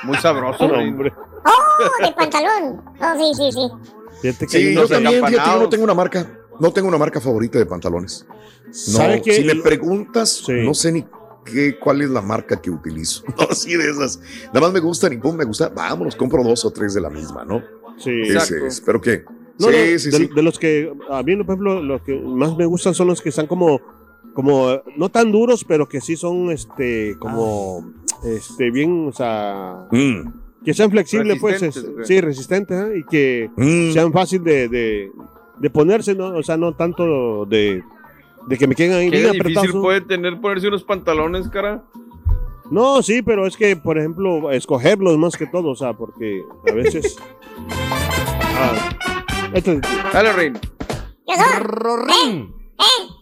[0.03, 1.13] Muy sabroso, hombre.
[1.45, 2.81] Oh, de pantalón.
[2.99, 3.69] Oh, sí, sí, sí.
[4.21, 6.25] Fíjate que Sí, yo también, fíjate, yo no tengo una marca.
[6.59, 8.25] No tengo una marca favorita de pantalones.
[8.65, 11.05] No, si me preguntas, no sé ni
[11.51, 13.23] qué, cuál es la marca que utilizo.
[13.37, 14.19] No, así de esas.
[14.47, 15.69] Nada más me gustan y pum, me gusta.
[15.69, 17.61] Vámonos, compro dos o tres de la misma, ¿no?
[17.97, 18.11] Sí.
[18.23, 18.65] Ese Exacto.
[18.67, 18.81] es.
[18.81, 19.23] ¿Pero qué?
[19.59, 20.29] No, sí, no, sí, de, sí.
[20.35, 23.29] de los que a mí, por ejemplo, los que más me gustan son los que
[23.29, 23.81] están como,
[24.35, 27.91] como no tan duros, pero que sí son, este, como,
[28.23, 30.29] este, bien, o sea, Mm.
[30.63, 32.99] que sean flexibles, pues, es- sí, resistentes, ¿eh?
[32.99, 33.93] y que Mm.
[33.93, 35.11] sean fácil de, de,
[35.59, 36.27] de ponerse, ¿no?
[36.37, 37.81] O sea, no tanto de,
[38.47, 41.83] de que me queden ahí Qué bien difícil puede tener ponerse unos pantalones, cara.
[42.69, 46.73] No, sí, pero es que, por ejemplo, escogerlos más que todo, o sea, porque a
[46.73, 47.17] veces.
[48.59, 48.89] Ah,
[49.53, 49.79] esto-
[50.11, 50.59] Dale, Rein.
[51.59, 52.53] Rorín.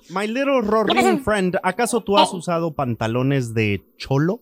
[0.09, 4.41] My little Rorín friend, ¿acaso tú has usado pantalones de cholo?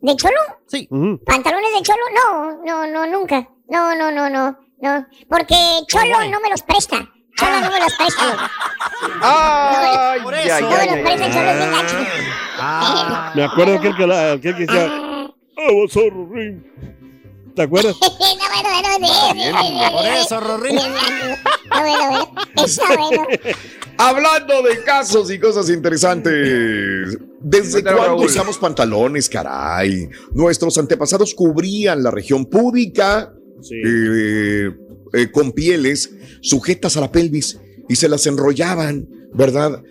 [0.00, 0.38] ¿De cholo?
[0.66, 0.88] Sí.
[1.26, 2.02] ¿Pantalones de cholo?
[2.14, 3.48] No, no, no, nunca.
[3.68, 5.06] No, no, no, no, no.
[5.28, 5.54] Porque
[5.88, 7.10] cholo no me los presta.
[7.36, 8.50] Cholo no me los presta.
[9.22, 10.60] Ay, Por eso.
[10.60, 11.96] No ya, los presta, cholo es bien gacho.
[13.34, 14.86] Me acuerdo aquel que, la- aquel que decía.
[14.90, 16.64] "Ah, what's up, Rorín?"
[17.54, 17.96] ¿Te acuerdas?
[18.98, 19.92] No, bueno, bueno, sí.
[19.92, 20.78] Por eso, Rorín.
[20.78, 22.32] Está bueno, bueno.
[22.64, 23.26] Está bueno.
[23.98, 27.16] Hablando de casos y cosas interesantes.
[27.40, 30.08] ¿Desde cuándo usamos pantalones, caray?
[30.32, 33.32] Nuestros antepasados cubrían la región púdica
[33.84, 34.70] eh,
[35.16, 36.10] eh, con pieles
[36.42, 39.82] sujetas a la pelvis y se las enrollaban, ¿verdad?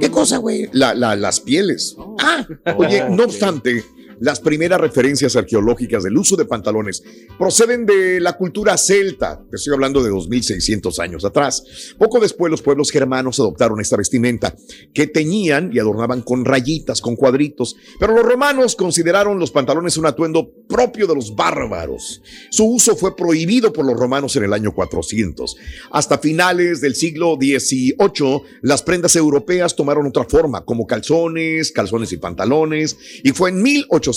[0.00, 0.68] ¿Qué cosa, güey?
[0.72, 1.96] La- la- las pieles.
[2.18, 3.84] Ah, oye, no obstante,
[4.24, 7.02] las primeras referencias arqueológicas del uso de pantalones
[7.38, 9.38] proceden de la cultura celta.
[9.50, 11.62] Te estoy hablando de 2600 años atrás.
[11.98, 14.56] Poco después, los pueblos germanos adoptaron esta vestimenta
[14.94, 17.76] que teñían y adornaban con rayitas, con cuadritos.
[18.00, 22.22] Pero los romanos consideraron los pantalones un atuendo propio de los bárbaros.
[22.50, 25.54] Su uso fue prohibido por los romanos en el año 400.
[25.90, 32.16] Hasta finales del siglo XVIII, las prendas europeas tomaron otra forma, como calzones, calzones y
[32.16, 33.62] pantalones, y fue en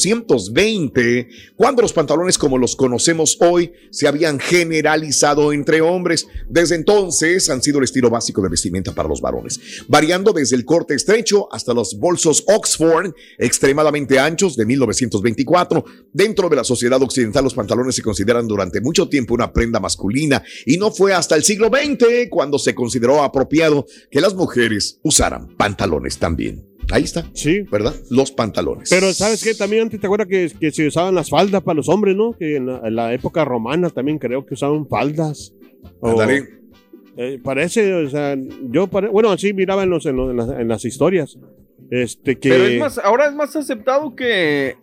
[0.06, 6.28] 1820 cuando los pantalones como los conocemos hoy se habían generalizado entre hombres.
[6.50, 10.66] Desde entonces han sido el estilo básico de vestimenta para los varones, variando desde el
[10.66, 15.84] corte estrecho hasta los bolsos Oxford extremadamente anchos de 1924.
[16.14, 20.44] Dentro de la sociedad occidental los pantalones se consideran durante mucho tiempo una prenda masculina
[20.66, 25.56] y no fue hasta el siglo XX cuando se consideró apropiado que las mujeres usaran
[25.56, 26.77] pantalones también.
[26.92, 27.26] Ahí está.
[27.34, 27.62] Sí.
[27.72, 27.94] ¿Verdad?
[28.10, 28.90] Los pantalones.
[28.90, 29.54] Pero ¿sabes qué?
[29.54, 32.32] También antes te acuerdas que, que se usaban las faldas para los hombres, ¿no?
[32.34, 35.54] Que en la, en la época romana también creo que usaban faldas.
[36.00, 36.16] O-
[37.20, 38.38] eh, parece, o sea,
[38.70, 41.38] yo, pare- bueno, así miraba en, los, en, los- en las, en las historias.
[41.90, 42.50] Este que.
[42.50, 44.76] Pero es más, ahora es más aceptado que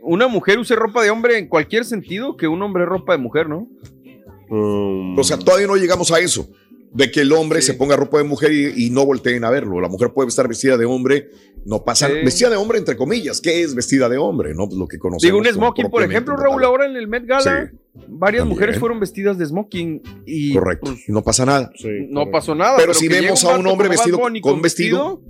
[0.00, 3.48] una mujer use ropa de hombre en cualquier sentido que un hombre ropa de mujer,
[3.48, 3.68] ¿no?
[4.48, 5.18] Mm.
[5.18, 6.48] O sea, todavía no llegamos a eso.
[6.94, 9.80] De que el hombre se ponga ropa de mujer y, y no volteen a verlo.
[9.80, 11.30] La mujer puede estar vestida de hombre,
[11.64, 12.14] no pasa Sí.
[12.24, 13.40] Vestida de hombre, entre comillas.
[13.40, 14.54] ¿Qué es vestida de hombre?
[14.54, 15.22] No, Pues lo que conocemos.
[15.22, 17.78] Digo, un smoking, por ejemplo, Raúl, ahora en el Met Gala, Sí.
[18.08, 18.48] varias También.
[18.48, 20.90] mujeres fueron vestidas de smoking y Correcto.
[20.92, 21.72] pues, no pasa nada.
[22.10, 22.76] no pasó nada.
[22.76, 25.22] Pero si vemos a un hombre vestido con vestido,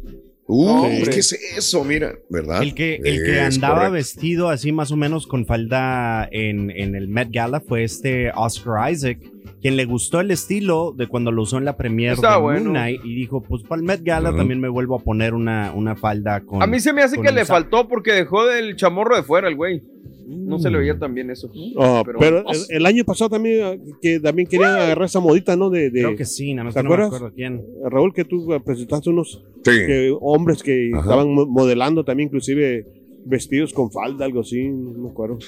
[0.46, 0.82] Uh.
[1.08, 1.84] ¿qué es eso?
[1.84, 2.62] Mira, ¿verdad?
[2.62, 3.92] El que, el que andaba correcto.
[3.94, 8.92] vestido así más o menos con falda en, en el Met Gala fue este Oscar
[8.92, 9.18] Isaac,
[9.62, 12.60] quien le gustó el estilo de cuando lo usó en la premiere Está de bueno.
[12.60, 15.72] Moon Knight y dijo, pues para el Met Gala también me vuelvo a poner una,
[15.74, 16.62] una falda con...
[16.62, 17.60] A mí se me hace que le saco".
[17.60, 19.82] faltó porque dejó del chamorro de fuera el güey.
[20.26, 21.50] No se le veía tan bien eso.
[21.78, 25.56] Ah, Pero- pero el, el año pasado también eh, que también querían agarrar esa modita,
[25.56, 25.68] ¿no?
[25.70, 27.14] De, de- Creo que sí, nada más ¿Te que no me acuerdas?
[27.16, 27.62] acuerdo quién.
[27.90, 29.70] Raúl, que tú presentaste unos Sí.
[29.86, 31.02] que- hombres que Ajá.
[31.02, 32.86] estaban mo- modelando también, inclusive
[33.26, 35.38] vestidos con falda, algo así, no me acuerdo.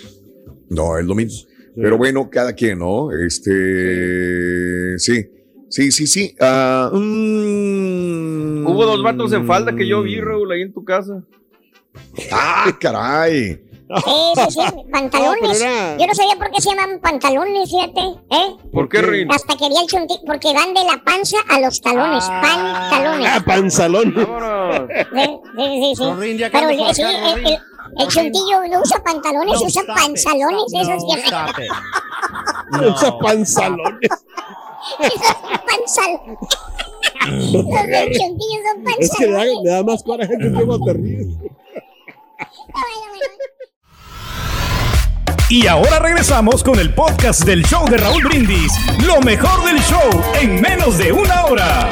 [0.70, 1.48] No, es lo mismo.
[1.76, 3.10] Pero bueno, cada quien, ¿no?
[3.12, 4.98] Este.
[4.98, 5.30] Sí.
[5.68, 6.36] Sí, sí, sí.
[6.40, 11.24] Ah, mm, Hubo dos vatos en falda que yo vi, Raúl, ahí en tu casa.
[12.32, 13.60] ¡Ah, caray!
[14.04, 14.60] Sí, sí, sí,
[14.90, 15.60] pantalones.
[15.62, 18.56] No, Yo no sabía por qué se llaman pantalones, fíjate, ¿eh?
[18.72, 19.30] ¿Por qué, Rin?
[19.32, 23.28] Hasta quería el chunti, porque van de la panza a los talones, pantalones.
[23.30, 24.14] Ah, panzalón.
[24.14, 24.88] Vámonos.
[24.88, 26.04] Sí, sí, sí, sí.
[26.04, 27.46] Rorín, ya Pero sí, acá, el, Rorín.
[27.48, 27.58] el,
[27.98, 31.24] el chuntillo no usa pantalones, No, usa it, panzalones, esos no, it.
[32.94, 34.10] Usa No, panzalones.
[35.66, 36.38] panzalones.
[37.26, 39.58] Los del chuntillo son Es que le da, panzalones.
[39.64, 40.50] le da más coraje que
[40.84, 41.26] te ríes.
[45.50, 48.72] Y ahora regresamos con el podcast del show de Raúl Brindis.
[49.06, 50.00] Lo mejor del show
[50.40, 51.88] en menos de una hora.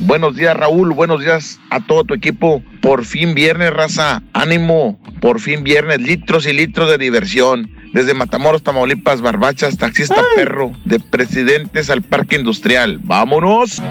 [0.00, 2.62] Buenos días Raúl, buenos días a todo tu equipo.
[2.80, 4.22] Por fin viernes, raza.
[4.32, 4.98] Ánimo.
[5.20, 6.00] Por fin viernes.
[6.00, 7.70] Litros y litros de diversión.
[7.92, 10.70] Desde Matamoros, Tamaulipas, Barbachas, taxista perro.
[10.84, 13.00] De presidentes al parque industrial.
[13.02, 13.82] ¡Vámonos!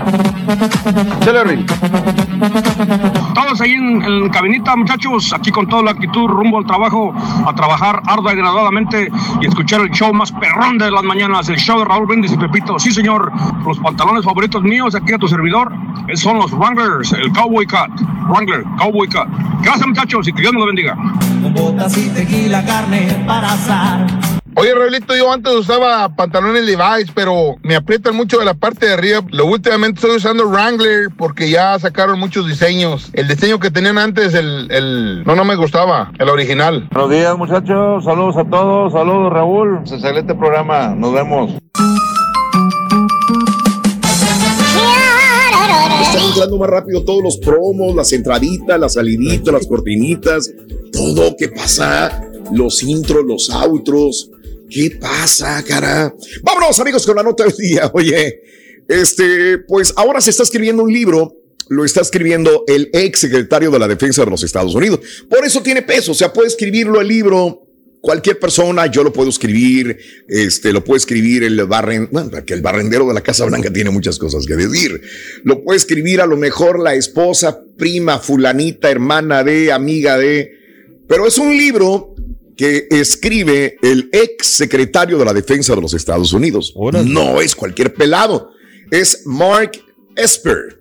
[3.36, 7.14] Todos ahí en, en cabinita, muchachos, aquí con toda la actitud, rumbo al trabajo,
[7.46, 11.58] a trabajar ardua y graduadamente y escuchar el show más perrón de las mañanas, el
[11.58, 12.80] show de Raúl Brindis y Pepito.
[12.80, 13.32] Sí, señor,
[13.66, 15.74] los pantalones favoritos míos aquí a tu servidor
[16.08, 18.02] eh, son los Wranglers, el Cowboy Cut.
[18.30, 19.28] Wrangler, Cowboy Cut.
[19.62, 20.96] Gracias, muchachos, y que Dios nos lo bendiga.
[21.42, 24.08] Con botas y tequila, carne para asar.
[24.56, 28.94] Oye, Raulito, yo antes usaba pantalones Levi's, pero me aprietan mucho de la parte de
[28.94, 29.22] arriba.
[29.30, 33.10] Lo últimamente estoy usando Wrangler porque ya sacaron muchos diseños.
[33.14, 35.24] El diseño que tenían antes, el, el...
[35.24, 36.90] no, no me gustaba, el original.
[36.92, 38.04] Buenos días, muchachos.
[38.04, 38.92] Saludos a todos.
[38.92, 39.80] Saludos, Raúl.
[39.80, 40.90] Excelente programa.
[40.90, 41.52] Nos vemos.
[46.20, 50.52] Están entrando más rápido todos los promos, las entraditas, las saliditas, las cortinitas,
[50.92, 51.34] todo.
[51.38, 52.30] ¿Qué pasa?
[52.52, 54.30] Los intros, los outros.
[54.70, 56.14] ¿Qué pasa, cara?
[56.44, 57.90] Vámonos, amigos, con la nota del día.
[57.94, 58.42] Oye,
[58.90, 61.38] este, pues ahora se está escribiendo un libro.
[61.70, 65.00] Lo está escribiendo el ex secretario de la Defensa de los Estados Unidos.
[65.30, 66.12] Por eso tiene peso.
[66.12, 67.62] O sea, puede escribirlo el libro
[68.02, 72.62] cualquier persona, yo lo puedo escribir, este, lo puede escribir el barren, bueno, que el
[72.62, 75.02] barrendero de la Casa Blanca tiene muchas cosas que decir.
[75.44, 80.52] Lo puede escribir a lo mejor la esposa, prima, fulanita, hermana de, amiga de,
[81.08, 82.16] pero es un libro
[82.56, 86.74] que escribe el ex secretario de la Defensa de los Estados Unidos.
[87.04, 88.52] No es cualquier pelado,
[88.92, 89.72] es Mark
[90.16, 90.79] Esper.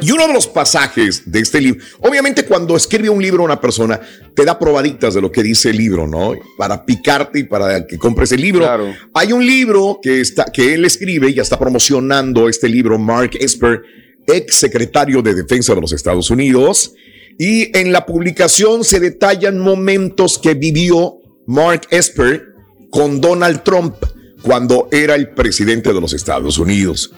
[0.00, 4.00] Y uno de los pasajes de este libro, obviamente cuando escribe un libro una persona,
[4.34, 6.32] te da probaditas de lo que dice el libro, ¿no?
[6.56, 8.68] Para picarte y para que compres el libro.
[9.14, 13.30] Hay un libro que, está, que él escribe y ya está promocionando este libro, Mark
[13.38, 13.82] Esper,
[14.26, 16.94] ex secretario de Defensa de los Estados Unidos.
[17.38, 22.48] Y en la publicación se detallan momentos que vivió Mark Esper
[22.90, 23.94] con Donald Trump
[24.42, 27.12] cuando era el presidente de los Estados Unidos.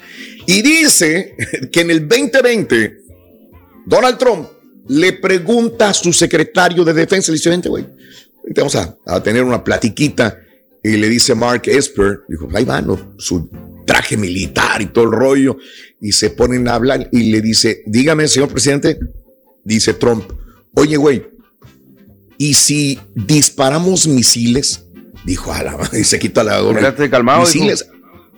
[0.47, 1.37] Y dice
[1.73, 2.99] que en el 2020,
[3.87, 4.49] Donald Trump
[4.89, 7.87] le pregunta a su secretario de defensa, le dice, vente, güey,
[8.57, 10.39] vamos a, a, tener una platiquita.
[10.83, 13.15] Y le dice Mark Esper, dijo, ahí va, ¿no?
[13.19, 13.51] su
[13.87, 15.59] traje militar y todo el rollo.
[16.01, 18.99] Y se ponen a hablar y le dice, dígame, señor presidente,
[19.65, 20.25] dice Trump,
[20.75, 21.27] oye, güey,
[22.39, 24.87] ¿y si disparamos misiles?
[25.25, 26.63] Dijo, a la y se quita la
[27.11, 27.41] calmado.
[27.41, 27.87] Misiles.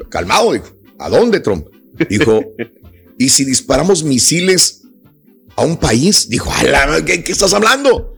[0.08, 0.66] Calmado, dijo.
[0.98, 1.66] ¿A dónde, Trump?
[2.08, 2.42] Dijo,
[3.18, 4.82] ¿y si disparamos misiles
[5.56, 6.28] a un país?
[6.28, 6.50] Dijo,
[7.06, 8.16] ¿qué, ¿qué, estás hablando?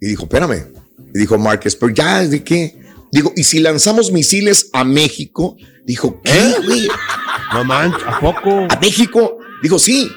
[0.00, 0.72] Y dijo, espérame.
[1.14, 2.80] Y dijo Márquez, pero ya, ¿de qué?
[3.12, 5.56] Digo, ¿y si lanzamos misiles a México?
[5.84, 6.88] Dijo, ¿qué, güey?
[7.52, 8.66] No manches, ¿a poco?
[8.68, 9.38] ¿A México?
[9.62, 10.10] Dijo, sí,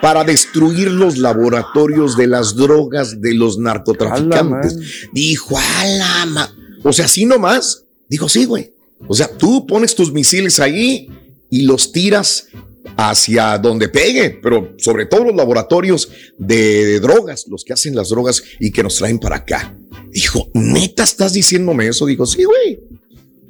[0.00, 4.78] para destruir los laboratorios de las drogas de los narcotraficantes.
[5.12, 7.84] Dijo, a la o sea, así nomás.
[8.08, 8.72] Dijo, sí, güey.
[9.06, 11.08] O sea, tú pones tus misiles ahí
[11.50, 12.48] y los tiras
[12.96, 18.08] hacia donde pegue, pero sobre todo los laboratorios de, de, drogas, los que hacen las
[18.08, 19.74] drogas y que nos traen para acá.
[20.10, 22.06] Dijo, neta, estás diciéndome eso.
[22.06, 22.80] Dijo, sí, güey.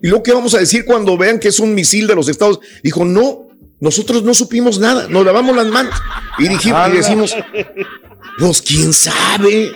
[0.02, 2.60] ¿Y lo que vamos a decir cuando vean que es un misil de los Estados?
[2.82, 3.48] Dijo, no,
[3.80, 5.94] nosotros no supimos nada, nos lavamos las manos
[6.38, 7.36] y dijimos y decimos,
[8.38, 9.72] pues quién sabe.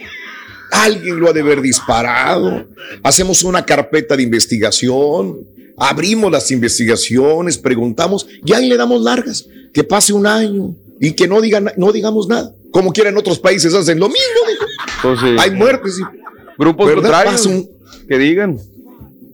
[0.70, 2.66] Alguien lo ha de haber disparado.
[3.02, 9.46] Hacemos una carpeta de investigación, abrimos las investigaciones, preguntamos y ahí le damos largas.
[9.72, 12.54] Que pase un año y que no, digan, no digamos nada.
[12.70, 14.20] Como quiera en otros países hacen lo mismo.
[14.96, 15.98] Entonces, Hay muertes.
[15.98, 16.02] Y,
[16.58, 17.02] grupos ¿verdad?
[17.02, 17.68] contrarios un-
[18.08, 18.58] que digan.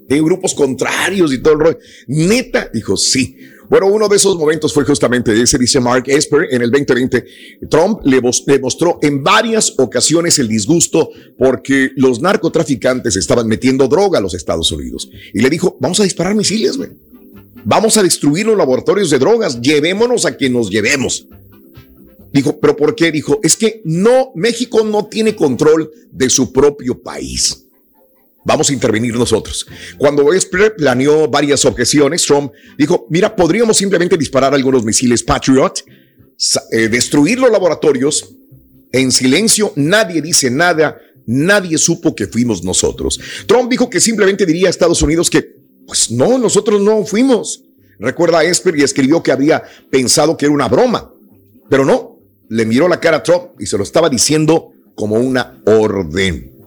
[0.08, 1.78] en grupos contrarios y todo el rollo.
[2.06, 3.36] Neta, dijo, sí.
[3.68, 7.24] Bueno, uno de esos momentos fue justamente ese, dice Mark Esper, en el 2020.
[7.68, 13.86] Trump le, mos- le mostró en varias ocasiones el disgusto porque los narcotraficantes estaban metiendo
[13.86, 15.10] droga a los Estados Unidos.
[15.34, 16.90] Y le dijo, vamos a disparar misiles, güey.
[17.64, 19.60] Vamos a destruir los laboratorios de drogas.
[19.60, 21.26] Llevémonos a quien nos llevemos.
[22.32, 23.10] Dijo, ¿pero por qué?
[23.12, 27.66] Dijo, es que no, México no tiene control de su propio país.
[28.48, 29.66] Vamos a intervenir nosotros.
[29.98, 35.84] Cuando Esper planeó varias objeciones, Trump dijo, mira, podríamos simplemente disparar algunos misiles Patriot,
[36.72, 38.34] eh, destruir los laboratorios
[38.90, 43.20] en silencio, nadie dice nada, nadie supo que fuimos nosotros.
[43.46, 45.42] Trump dijo que simplemente diría a Estados Unidos que,
[45.86, 47.64] pues no, nosotros no fuimos.
[47.98, 51.12] Recuerda a Esper y escribió que había pensado que era una broma,
[51.68, 55.60] pero no, le miró la cara a Trump y se lo estaba diciendo como una
[55.66, 56.57] orden.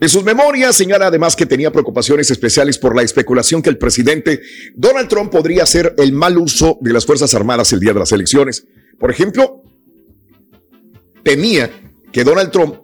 [0.00, 4.40] En sus memorias señala además que tenía preocupaciones especiales por la especulación que el presidente
[4.74, 8.12] Donald Trump podría hacer el mal uso de las Fuerzas Armadas el día de las
[8.12, 8.66] elecciones.
[8.98, 9.62] Por ejemplo,
[11.22, 11.70] temía
[12.12, 12.76] que Donald Trump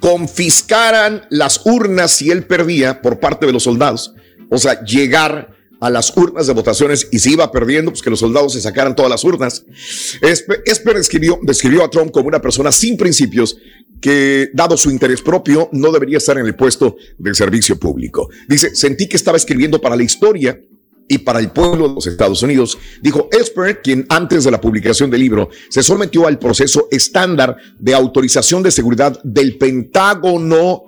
[0.00, 4.14] confiscaran las urnas si él perdía por parte de los soldados.
[4.50, 8.18] O sea, llegar a las urnas de votaciones y si iba perdiendo, pues que los
[8.18, 9.64] soldados se sacaran todas las urnas.
[10.20, 13.56] Esper describió, describió a Trump como una persona sin principios
[14.00, 18.28] que, dado su interés propio, no debería estar en el puesto del servicio público.
[18.48, 20.60] Dice, sentí que estaba escribiendo para la historia
[21.08, 22.78] y para el pueblo de los Estados Unidos.
[23.02, 27.94] Dijo Esper, quien antes de la publicación del libro se sometió al proceso estándar de
[27.94, 30.84] autorización de seguridad del Pentágono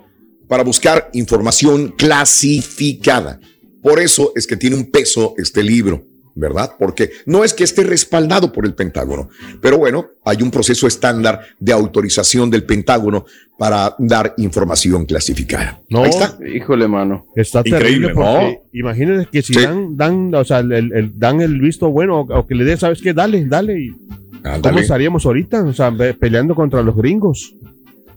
[0.47, 3.39] para buscar información clasificada.
[3.81, 6.05] Por eso es que tiene un peso este libro,
[6.35, 6.71] ¿verdad?
[6.79, 9.29] Porque no es que esté respaldado por el Pentágono,
[9.61, 13.25] pero bueno, hay un proceso estándar de autorización del Pentágono
[13.57, 15.81] para dar información clasificada.
[15.89, 16.37] No, Ahí está.
[16.45, 17.25] Híjole, mano.
[17.35, 18.79] Está Increíble, terrible porque ¿no?
[18.79, 19.61] imagínense que si Sí.
[19.61, 22.77] dan, dan, o sea, el, el- dan el visto bueno o, o que le dé,
[22.77, 23.13] ¿sabes qué?
[23.13, 23.79] Dale, dale.
[23.79, 23.89] Y
[24.63, 25.61] ¿Cómo estaríamos ahorita?
[25.63, 27.53] O sea, peleando contra los gringos.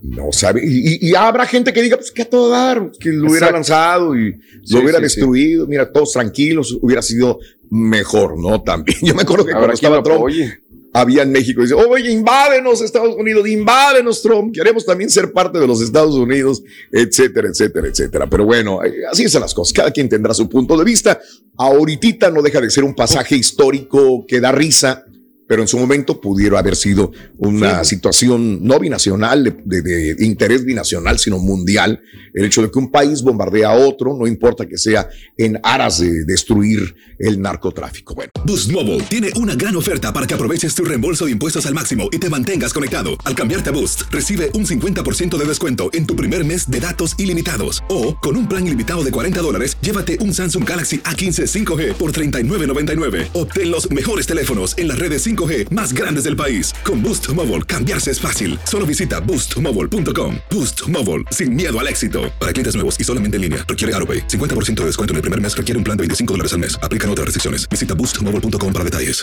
[0.06, 0.60] No sabe.
[0.64, 4.14] Y, y- habrá gente que diga, pues que a todo dar, que lo hubiera lanzado
[4.14, 4.32] y
[4.62, 5.16] Sí, lo hubiera sí, sí.
[5.20, 5.66] destruido.
[5.66, 7.38] Mira, todos tranquilos, hubiera sido
[7.70, 8.62] mejor, ¿no?
[8.62, 8.98] También.
[9.02, 10.58] Yo me acuerdo que cuando estaba Trump, apoye.
[10.92, 15.66] había en México, dice, oye, invádenos Estados Unidos, invádenos Trump, queremos también ser parte de
[15.66, 18.28] los Estados Unidos, etcétera, etcétera, etcétera.
[18.28, 21.18] Pero bueno, eh, así son las cosas, cada quien tendrá su punto de vista.
[21.56, 25.04] Ahorita no deja de ser un pasaje histórico que da risa,
[25.48, 30.64] pero en su momento pudiera haber sido una situación no binacional, de, de- de interés
[30.64, 32.00] binacional, sino mundial.
[32.32, 36.00] El hecho de que un país bombardea a otro, no importa que sea en aras
[36.00, 38.14] de destruir el narcotráfico.
[38.14, 38.30] Bueno.
[38.44, 42.08] Boost Mobile tiene una gran oferta para que aproveches tu reembolso de impuestos al máximo
[42.12, 43.10] y te mantengas conectado.
[43.24, 47.14] Al cambiarte a Boost, recibe un 50% de descuento en tu primer mes de datos
[47.18, 47.82] ilimitados.
[47.88, 52.12] O, con un plan ilimitado de 40 dólares, llévate un Samsung Galaxy A15 5G por
[52.12, 53.28] $39.99.
[53.34, 56.74] Obtén los mejores teléfonos en las redes 5G más grandes del país.
[56.84, 58.58] Con Boost Mobile, cambiarse es fácil.
[58.64, 60.36] Solo visita boostmobile.com.
[60.50, 62.30] Boost Mobile, sin miedo al éxito.
[62.38, 64.28] Para clientes nuevos y solamente en línea, requiere AroPay.
[64.28, 66.78] 50% de descuento en el primer mes requiere un plan de 25 dólares al mes.
[66.82, 67.66] Aplican otras restricciones.
[67.70, 69.22] Visita boostmobile.com para detalles.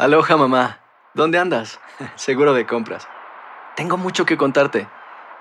[0.00, 0.80] Aloha mamá,
[1.12, 1.78] ¿dónde andas?
[2.16, 3.06] Seguro de compras.
[3.76, 4.88] Tengo mucho que contarte.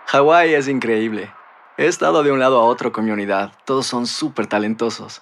[0.08, 1.32] Hawái es increíble.
[1.78, 3.54] He estado de un lado a otro con mi unidad.
[3.64, 5.22] Todos son súper talentosos.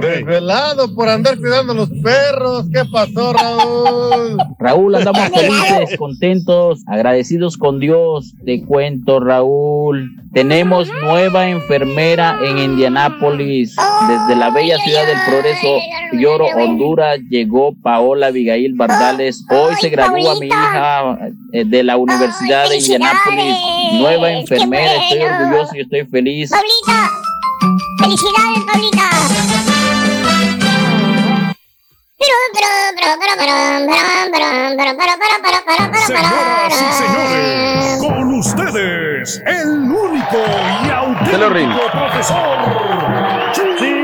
[0.00, 2.66] Desvelado por andar cuidando a los perros.
[2.72, 4.38] ¿Qué pasó, Raúl?
[4.58, 8.34] Raúl, andamos felices, contentos, agradecidos con Dios.
[8.44, 10.10] Te cuento, Raúl.
[10.32, 13.74] Tenemos nueva enfermera en Indianápolis.
[14.08, 15.78] Desde la bella ciudad del Progreso,
[16.12, 19.44] Lloro, Honduras, llegó Paola Abigail Bardales.
[19.50, 21.18] Hoy se gradúa mi hija
[21.52, 23.56] eh, de la Universidad de Indianápolis.
[23.94, 26.52] Nueva enfermera, estoy orgulloso y estoy feliz.
[27.98, 29.10] ¡Felicidades, Pablita!
[36.06, 40.38] Señoras y señores, con ustedes, el único
[40.84, 42.58] y auténtico profesor
[43.52, 43.99] Chuy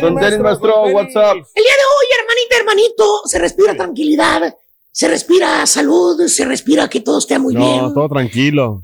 [0.00, 1.36] Don Denis, maestro, WhatsApp.
[1.54, 4.56] El día de hoy, hermanita, hermanito, se respira tranquilidad,
[4.92, 7.94] se respira salud, se respira que todo esté muy No, bien.
[7.94, 8.82] todo tranquilo.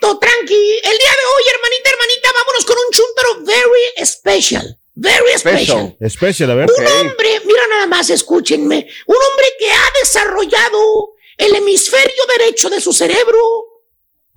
[0.00, 0.54] Todo tranqui.
[0.54, 4.78] El día de hoy, hermanita, hermanita, vámonos con un chuntaro very special.
[4.94, 5.96] Very special.
[6.08, 6.68] Special, a ver.
[6.76, 8.88] Un hombre, mira nada más, escúchenme.
[9.06, 13.38] Un hombre que ha desarrollado el hemisferio derecho de su cerebro.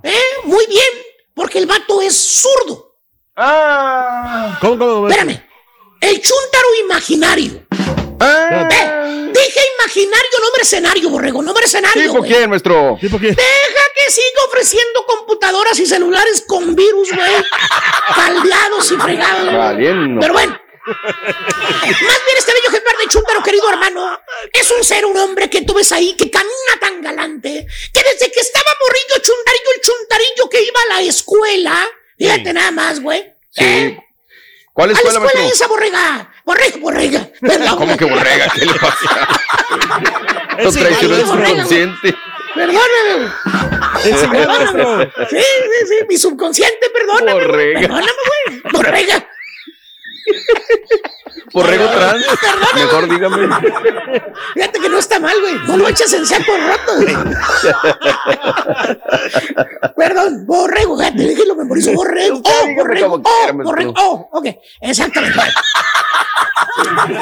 [0.03, 0.13] ¿Eh?
[0.45, 0.89] Muy bien,
[1.35, 2.95] porque el vato es zurdo.
[3.35, 4.57] Ah.
[4.61, 5.07] ¿Cómo, cómo?
[5.07, 5.43] Espérame.
[6.01, 7.65] El chúntaro imaginario.
[8.19, 8.67] Ah.
[8.69, 12.01] Eh, dije imaginario, nombre escenario, borrego, nombre escenario.
[12.01, 12.31] ¿Tipo güey.
[12.31, 12.97] quién, maestro?
[12.99, 13.33] ¿Tipo quién?
[13.35, 17.31] Deja que siga ofreciendo computadoras y celulares con virus, güey.
[18.15, 19.43] caldeados y fregados.
[19.45, 19.57] güey.
[19.57, 20.19] Valiendo.
[20.21, 20.59] Pero bueno.
[20.83, 20.97] Más
[22.25, 24.19] bien este bello ejemplar de chúntaro, querido hermano,
[24.51, 28.31] es un ser, un hombre que tú ves ahí que camina tan galante, que desde
[28.31, 31.85] que estaba morrido chuntarillo, el chuntarillo que iba a la escuela,
[32.17, 32.25] ¿eh?
[32.25, 33.31] Fíjate nada más, güey.
[33.51, 33.95] Sí.
[34.81, 35.55] ¿Cuál ¿A la escuela, escuela maestro?
[35.55, 36.33] esa borrega?
[36.43, 37.27] Borrega, borrega.
[37.39, 37.77] Perdón.
[37.77, 38.47] ¿Cómo que borrega?
[38.51, 39.27] ¿Qué le pasa?
[40.57, 41.27] Lo Es traicionó güey.
[41.27, 42.15] subconsciente.
[42.55, 43.31] Perdóname.
[44.47, 45.11] Maestro.
[45.29, 45.95] Sí, sí, sí.
[46.09, 47.33] Mi subconsciente, perdóname.
[47.33, 47.79] Borrega.
[47.81, 48.11] Perdóname,
[48.47, 48.61] güey.
[48.73, 49.27] Borrega.
[51.53, 52.25] Borrego trans.
[52.75, 53.49] Mejor dígame.
[54.53, 55.53] Fíjate que no está mal, güey.
[55.67, 57.15] No lo eches en saco roto, güey.
[59.97, 62.41] Perdón, borrego, fíjate, dije lo memorizo, borrego.
[62.43, 64.45] Oh, borrego, oh, borrego, oh, ok,
[64.81, 65.39] exactamente.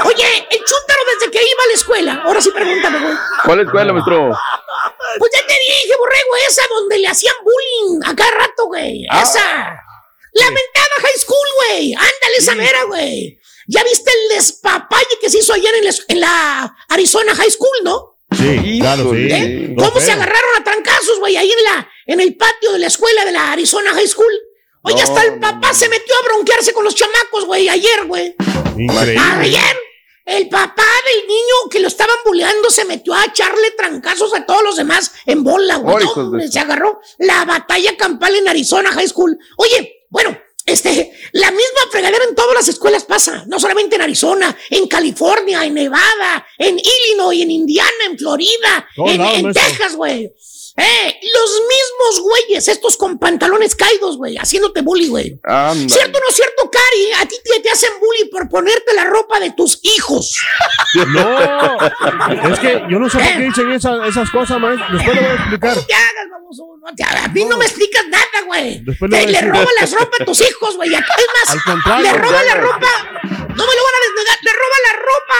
[0.05, 3.15] Oye, el chúntaro desde que iba a la escuela, ahora sí pregúntame, güey.
[3.45, 4.31] ¿Cuál escuela, maestro?
[5.17, 9.05] Pues ya te dije, borrego, esa donde le hacían bullying a cada rato, güey.
[9.09, 9.23] Ah.
[10.33, 10.45] Esa.
[10.45, 11.93] Lamentada High School, güey.
[11.93, 13.39] Ándale, esa mera, güey.
[13.67, 17.77] ¿Ya viste el despapalle que se hizo ayer en la, en la Arizona High School,
[17.83, 18.15] no?
[18.37, 19.27] Sí, claro, sí.
[19.31, 19.75] ¿Eh?
[19.77, 21.35] ¿Cómo se agarraron a trancazos, güey?
[21.37, 24.31] Ahí en la, en el patio de la escuela de la Arizona High School.
[24.83, 28.35] Oye, No, hasta el papá se metió a bronquearse con los chamacos, güey, ayer, güey.
[28.77, 29.17] Increíble.
[29.19, 29.77] Ayer,
[30.25, 34.63] el papá del niño que lo estaban buleando se metió a echarle trancazos a todos
[34.63, 36.05] los demás en bola, güey.
[36.15, 39.37] Oh, se agarró la batalla campal en Arizona High School.
[39.57, 44.55] Oye, bueno, este, la misma fregadera en todas las escuelas pasa, no solamente en Arizona,
[44.69, 49.53] en California, en Nevada, en Illinois, en Indiana, en Florida, en, en.
[49.53, 50.31] Texas, güey.
[50.79, 55.39] Eh, los mismos güeyes, estos con pantalones caídos, güey, haciéndote bully, güey.
[55.87, 57.11] ¿Cierto o no es cierto, Cari?
[57.21, 60.37] A ti te, te hacen bully por ponerte la ropa de tus hijos.
[61.07, 64.87] No, es que yo no sé por qué dicen esa- esas cosas, maestro.
[64.91, 65.75] Después le voy a explicar.
[65.77, 66.63] No te hagas, baboso.
[66.83, 67.25] No te hagas.
[67.25, 68.79] A mí no, me explicas nada, güey.
[68.83, 70.93] Después Te- voy a Le roban las ropas a tus hijos, güey.
[70.93, 72.03] Es más, Al contrario.
[72.11, 72.87] le roban la ropa.
[73.21, 74.37] No me lo van a desnegar.
[74.41, 75.39] Le roban la ropa,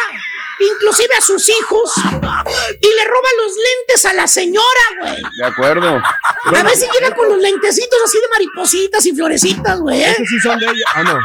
[0.59, 1.91] inclusive a sus hijos.
[1.95, 4.65] Y le roban los lentes a la señora,
[5.01, 5.21] güey.
[5.37, 6.01] De acuerdo.
[6.45, 10.03] A veces llega con los lentecitos así de maripositas y florecitas, güey.
[10.03, 10.11] ¿eh?
[10.11, 10.85] Esos sí son de ella.
[10.95, 11.19] Ah, no.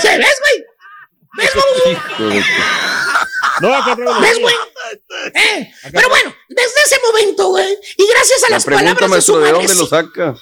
[0.00, 0.64] ¿Se ves, güey?
[1.34, 1.62] ¿Ves, tu-
[3.60, 4.54] No, acá ¿Ves, güey?
[5.34, 9.22] Eh, pero bueno, desde ese momento, güey, y gracias a La las pregunta, palabras de
[9.22, 9.66] su maestro, ¿de madre.
[9.66, 10.34] dónde lo saca?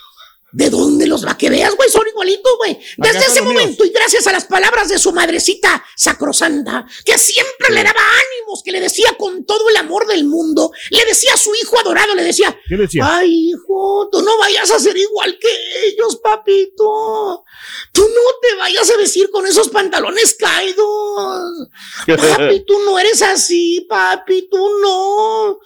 [0.53, 1.89] ¿De dónde los va que veas, güey?
[1.91, 2.79] Son igualitos, güey.
[2.97, 3.55] Desde ese míos.
[3.55, 8.63] momento y gracias a las palabras de su madrecita sacrosanta, que siempre le daba ánimos,
[8.65, 12.15] que le decía con todo el amor del mundo, le decía a su hijo adorado,
[12.15, 13.05] le decía, ¿Qué le decía?
[13.07, 15.49] ay, hijo, tú no vayas a ser igual que
[15.87, 17.45] ellos, papito.
[17.93, 21.69] Tú no te vayas a vestir con esos pantalones caídos.
[22.07, 25.59] Papi, tú no eres así, papi, tú no.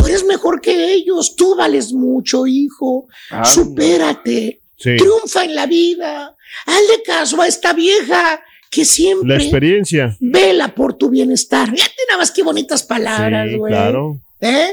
[0.00, 3.06] Tú eres mejor que ellos, tú vales mucho, hijo.
[3.30, 4.96] Ah, Supérate, Sí.
[4.96, 6.34] triunfa en la vida.
[6.66, 10.16] Hazle caso a esta vieja que La siempre experiencia.
[10.20, 11.70] vela por tu bienestar.
[11.70, 13.72] Fíjate nada más qué bonitas palabras, Sí, güey.
[13.72, 14.20] claro.
[14.42, 14.72] ¿Eh?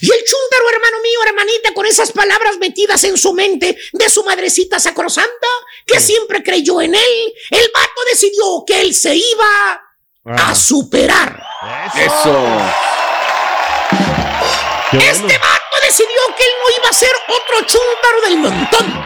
[0.00, 4.22] Y el chúntaro, hermano mío, hermanita, con esas palabras metidas en su mente de su
[4.22, 5.48] madrecita sacrosanta,
[5.84, 9.82] que siempre creyó en él, el vato decidió que él se iba
[10.30, 11.42] Ah, a superar.
[11.96, 12.46] Eso.
[14.90, 15.10] Qué bueno.
[15.12, 19.04] Este vato decidió que él no iba a ser otro chúntaro del montón.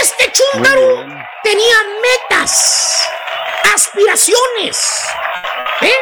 [0.00, 1.04] Este chúntaro
[1.42, 3.02] tenía metas,
[3.74, 4.78] aspiraciones.
[5.82, 5.94] ¿Eh?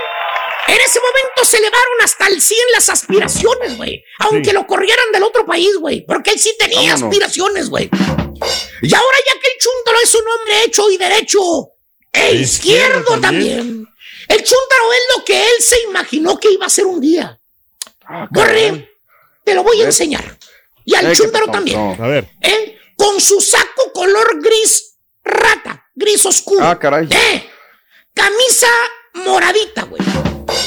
[0.69, 4.05] En ese momento se elevaron hasta el 100 las aspiraciones, güey.
[4.19, 4.53] Aunque Sí.
[4.53, 6.05] lo corrieran del otro país, güey.
[6.05, 7.03] Porque él sí tenía Vámonos.
[7.05, 7.89] aspiraciones, güey.
[8.83, 11.41] Y ahora ya que el chúntaro es un hombre hecho y derecho,
[12.13, 12.41] e Izquierdo
[12.99, 13.57] izquierdo también.
[13.59, 13.87] también.
[14.29, 17.39] El chúntaro es lo que él se imaginó que iba a ser un día.
[18.09, 18.71] Ah, caray.
[18.71, 18.91] Borre,
[19.45, 20.39] te lo voy a enseñar.
[20.85, 21.79] Y al pasó, también.
[21.79, 22.05] no.
[22.05, 22.29] A ver.
[22.41, 22.79] ¿eh?
[22.97, 26.65] Con su saco color gris rata, gris oscuro.
[26.65, 27.07] Ah, caray.
[27.11, 27.49] ¿eh?
[28.15, 28.69] Camisa
[29.15, 30.03] moradita, güey.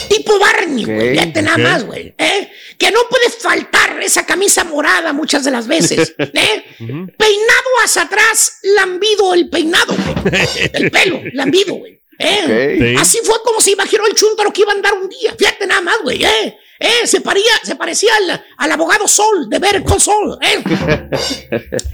[0.08, 1.10] Tipo Barney, güey.
[1.10, 2.14] Ok, Fíjate nada más, güey.
[2.18, 2.52] ¿eh?
[2.78, 6.14] Que no puede faltar esa camisa morada muchas de las veces.
[6.20, 6.64] ¿eh?
[6.78, 10.34] Peinado hacia atrás, lambido el peinado, güey.
[10.74, 12.00] El pelo, lambido, güey.
[12.20, 12.96] ¿eh?
[13.00, 15.34] Así fue como se imaginó el chúntaro que iba a andar un día.
[15.38, 16.58] Fíjate nada más, güey, ¿eh?
[16.84, 17.06] ¿Eh?
[17.06, 20.64] Se, paría, se parecía al, al abogado Sol, de ver con Sol, ¿eh?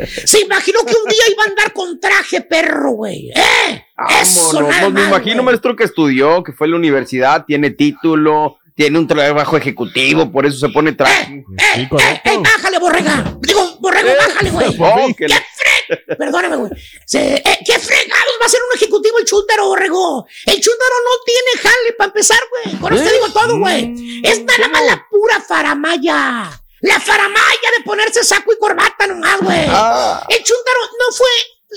[0.25, 3.85] se imaginó que un día iba a andar con traje perro, güey, ¿eh?
[4.21, 5.45] Eso, nada me imagino, güey.
[5.47, 10.45] maestro, que estudió, que fue a la universidad, tiene título, tiene un trabajo ejecutivo, por
[10.45, 11.33] eso se pone traje.
[11.33, 11.43] Eh,
[11.75, 12.29] Sí, eh, correcto.
[12.29, 13.35] eh, bájale, borrega.
[13.41, 14.67] Digo, borrego, bájale, güey.
[14.79, 16.15] Oh, ¡Qué fre...
[16.15, 16.71] Perdóname, güey.
[17.13, 20.27] Eh, ¡Qué fregados va a ser un ejecutivo el chúntaro, borrego!
[20.45, 22.75] El chúntaro no tiene jale para empezar, güey.
[22.79, 24.21] Con eso te digo todo, güey.
[24.23, 26.51] Es nada más la pura faramaya.
[26.81, 29.65] La faramaya de ponerse saco y corbata nomás, güey.
[29.69, 30.23] Ah.
[30.29, 31.29] El chúntaro no fue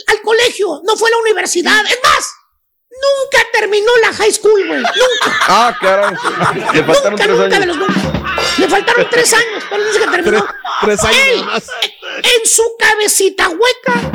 [0.09, 1.81] al colegio, no fue a la universidad.
[1.87, 2.31] Es más,
[3.03, 4.81] nunca terminó la high school, güey.
[4.81, 5.39] Nunca.
[5.49, 6.15] Ah, caray.
[6.75, 7.67] Le faltaron Nunca, tres nunca de años.
[7.67, 8.43] los nunca.
[8.59, 10.47] Le faltaron tres años, pero dice que terminó.
[10.83, 11.65] Tres años Él, más.
[12.19, 14.13] en su cabecita hueca,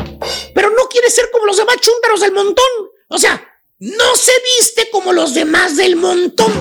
[0.54, 2.66] pero no quiere ser como los demás chúntaros del montón.
[3.08, 3.44] O sea,
[3.80, 6.52] no se viste como los demás del montón.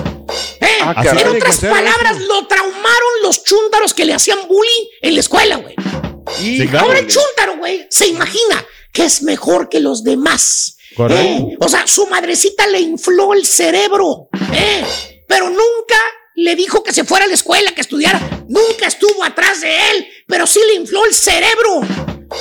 [0.61, 0.77] ¿eh?
[0.81, 1.23] Ah, caray.
[1.23, 5.75] en otras palabras, lo traumaron los chúntaros que le hacían bullying en la escuela, güey.
[6.37, 6.87] Sí, claro.
[6.87, 10.74] Ahora el chúntaro, güey, se imagina que es mejor que los demás.
[10.97, 11.57] ¿Eh?
[11.59, 14.83] O sea, su madrecita le infló el cerebro, ¿eh?
[15.27, 15.97] pero nunca
[16.35, 18.19] le dijo que se fuera a la escuela, que estudiara.
[18.47, 21.81] Nunca estuvo atrás de él, pero sí le infló el cerebro.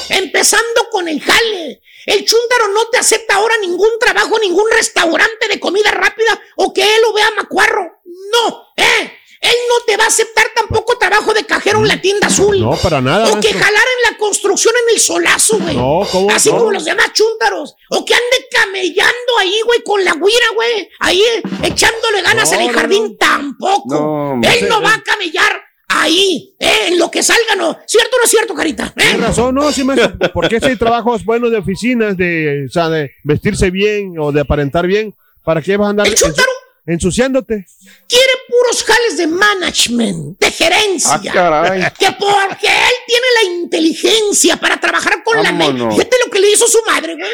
[0.08, 1.80] Empezando con el jale.
[2.06, 6.82] El chúntaro no te acepta ahora ningún trabajo, ningún restaurante de comida rápida o que
[6.82, 8.02] él lo vea macuarro.
[8.04, 9.12] No, ¿eh?
[9.44, 12.58] Él no te va a aceptar tampoco trabajo de cajero en la tienda azul.
[12.58, 13.30] No, para nada.
[13.30, 15.76] O que jalar en la construcción en el solazo, güey.
[15.76, 16.58] No, ¿cómo Así no?
[16.58, 17.74] como los demás chúntaros.
[17.90, 20.88] O que ande camellando ahí, güey, con la guira, güey.
[21.00, 23.18] Ahí eh, echándole ganas No, en el no, jardín.
[23.18, 23.94] Tampoco.
[23.94, 24.80] No, Él no.
[24.80, 27.76] no va a camellar ahí, eh, en lo que salga, ¿no?
[27.86, 28.86] ¿Cierto o no es cierto, Carita?
[28.96, 29.02] ¿Eh?
[29.02, 30.16] Tienes razón, no, sí, maestro.
[30.32, 34.40] Porque si hay trabajos buenos de oficinas, de, o sea, de vestirse bien o de
[34.40, 35.14] aparentar bien,
[35.44, 36.50] ¿para qué vas a andar El chúntaro
[36.86, 37.66] ensuciándote?
[38.08, 41.14] quiere puros jales de management, de gerencia.
[41.14, 41.82] Ah, caray.
[41.98, 45.82] Que porque él tiene la inteligencia para trabajar con la mente.
[45.90, 47.26] Fíjate lo que le hizo su madre, güey.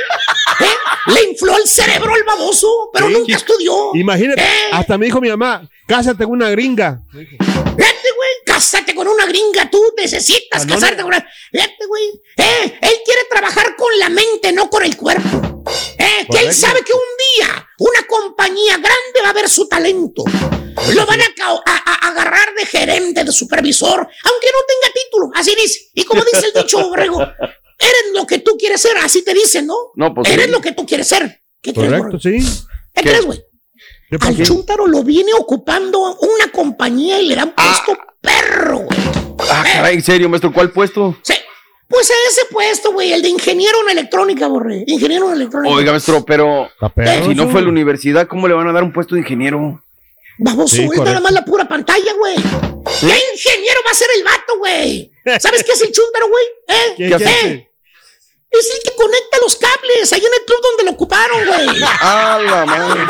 [0.61, 0.75] ¿Eh?
[1.15, 3.13] Le infló el cerebro al baboso, pero Sí.
[3.15, 3.91] nunca estudió.
[3.95, 4.47] Imagínate, ¿Eh?
[4.73, 7.03] hasta me dijo mi mamá, cásate con una gringa.
[7.13, 11.27] Fíjate, güey, cásate con una gringa, tú necesitas casarte con una.
[11.53, 12.05] Fíjate, güey.
[12.37, 15.65] Eh, él quiere trabajar con la mente, no con el cuerpo.
[15.99, 17.01] Eh, que él sabe que un
[17.37, 20.25] día una compañía grande va a ver su talento.
[20.95, 25.31] Lo van a, ca- a- a agarrar de gerente, de supervisor, aunque no tenga título.
[25.35, 25.91] Así dice.
[25.95, 28.97] Y como dice el dicho, borrego, eres lo que tú quieres ser.
[28.99, 29.75] Así te dicen, ¿no?
[29.97, 30.53] No, pues Eres sí.
[30.53, 31.43] lo que tú quieres ser.
[31.61, 32.45] ¿Qué crees, Correcto, borrego?
[32.45, 32.65] sí.
[32.95, 33.45] ¿Qué crees, güey?
[34.11, 34.43] ¿Qué Al pasó?
[34.45, 38.99] Chúntaro lo viene ocupando una compañía y le dan puesto perro, güey.
[39.51, 41.17] Ah, caray, en serio, maestro, ¿cuál puesto?
[41.23, 41.35] Sí.
[41.89, 44.85] Pues a ese puesto, güey, el de ingeniero en electrónica, borré.
[44.87, 45.75] Ingeniero en electrónica.
[45.75, 48.83] Oiga, maestro, pero perro si no fue a la universidad, ¿cómo le van a dar
[48.85, 49.83] un puesto de ingeniero?
[50.39, 52.35] Baboso, Sí, es nada más la pura pantalla, güey.
[52.37, 55.13] ¿Qué ingeniero va a ser el vato, güey?
[55.39, 56.45] ¿Sabes qué es el chúntaro, güey?
[56.69, 56.95] ¿Eh?
[56.97, 57.70] ¿Qué- ¿Qué qué hace?
[58.51, 61.69] Es el que conecta los cables ahí en el club donde lo ocuparon, güey.
[62.01, 63.01] Ah, la madre.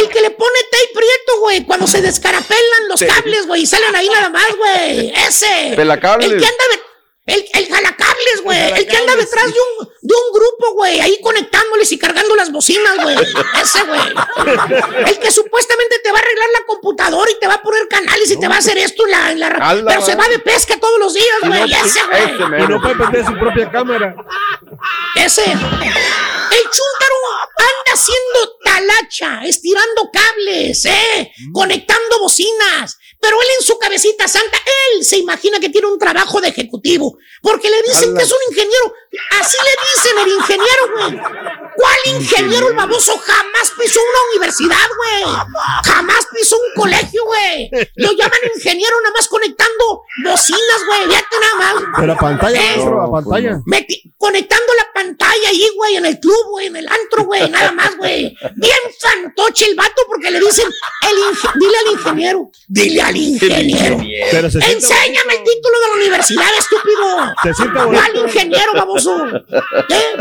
[0.00, 3.94] El que le pone tape prieto, güey, cuando se descarapelan los cables, güey, y salen
[3.94, 5.12] ahí nada más, güey.
[5.14, 5.74] Ese.
[5.76, 6.30] Pelacables.
[6.32, 6.91] El que anda de-
[7.24, 8.58] El, el jalacables, güey.
[8.72, 10.98] El, que anda detrás de un, de un grupo, güey.
[11.00, 13.14] Ahí conectándoles y cargando las bocinas, güey.
[13.62, 14.00] Ese, güey.
[15.06, 18.28] El que supuestamente te va a arreglar la computadora y te va a poner canales
[18.30, 19.34] y te va a hacer esto en la.
[19.34, 21.60] la- Ala, pero se va de pesca todos los días, güey.
[21.60, 22.62] no, ese, güey.
[22.64, 24.16] Y no puede prender su propia cámara.
[25.14, 25.44] Ese.
[25.44, 27.16] El chúntaro
[27.56, 31.32] anda haciendo talacha, estirando cables, ¿eh?
[31.52, 32.98] Conectando bocinas.
[33.20, 34.58] Pero él en su cabecita santa,
[34.96, 37.11] él se imagina que tiene un trabajo de ejecutivo.
[37.42, 38.18] Porque le dicen Ala.
[38.18, 38.94] que es un ingeniero.
[39.40, 41.61] Así le dicen el ingeniero, güey.
[41.76, 45.34] ¿Cuál ingeniero el baboso jamás pisó una universidad, güey?
[45.84, 47.70] Jamás pisó un colegio, güey.
[47.96, 51.02] Lo llaman ingeniero nada más conectando bocinas, güey.
[51.08, 51.74] Fíjate nada más.
[52.00, 52.76] Pero pantalla, Eh.
[52.84, 53.58] No, pues pantalla.
[53.66, 57.72] Meti- conectando la pantalla ahí, güey, en el club, güey, en el antro, güey, nada
[57.72, 58.36] más, güey.
[58.56, 60.68] Bien fantoche el vato porque le dicen,
[61.10, 61.16] el
[61.60, 63.98] dile al ingeniero, dile al ingeniero.
[64.30, 67.34] Pero se siente Enséñame el título de la universidad, estúpido.
[67.42, 69.26] Se siente ¿Cuál ingeniero, baboso?
[69.88, 70.16] ¿Eh?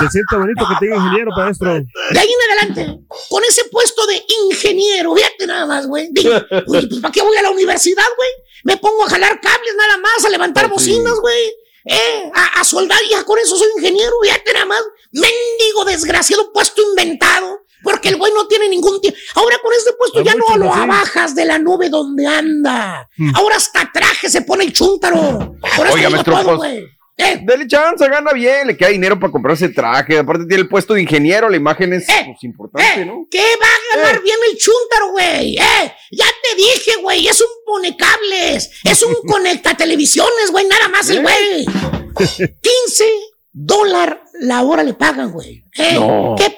[0.00, 1.72] Se siente bonito que tenga ingeniero, maestro.
[1.74, 6.08] De ahí en adelante, con ese puesto de ingeniero, fíjate nada más, güey.
[6.12, 8.30] Dije, oye, pues ¿para qué voy a la universidad, güey?
[8.64, 10.70] Me pongo a jalar cables nada más, a levantar sí.
[10.70, 11.52] bocinas, güey.
[11.86, 14.82] Eh, a, a soldar y ya con eso soy ingeniero, fíjate nada más.
[15.12, 17.60] Mendigo desgraciado puesto inventado.
[17.82, 19.18] Porque el güey no tiene ningún tiempo.
[19.36, 20.82] Ahora con este puesto Hay ya no lo así.
[20.82, 23.08] abajas de la nube donde anda.
[23.34, 25.56] Ahora hasta traje se pone el chúntaro.
[25.76, 26.86] Por eso Oiga, maestro, puedo, pues, güey.
[27.20, 30.18] Eh, Dele chance, gana bien, le queda dinero para comprarse traje.
[30.18, 33.26] Aparte tiene el puesto de ingeniero, la imagen es Eh, pues, importante, Eh, ¿no?
[33.30, 35.56] ¿Qué va a ganar bien el chúntaro, güey?
[35.56, 41.08] Eh, ya te dije, güey, es un ponecables, es un conecta televisiones, güey, nada más
[41.10, 41.66] el güey.
[42.16, 43.04] 15
[43.52, 45.64] dólares la hora le pagan, güey.
[45.76, 46.34] Eh, No.
[46.38, 46.56] ¿Qué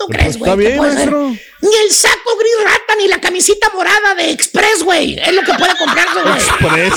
[0.00, 0.50] tú crees, güey?
[0.50, 1.28] Está bien, maestro.
[1.62, 5.18] Ni el saco gris rata, ni la camisita morada de Express, güey.
[5.18, 6.34] Es lo que puede comprarse, güey.
[6.36, 6.94] Express.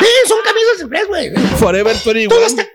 [0.00, 1.30] Sí, son camisas de Express, güey.
[1.58, 2.46] Forever Todo 21.
[2.46, 2.66] está.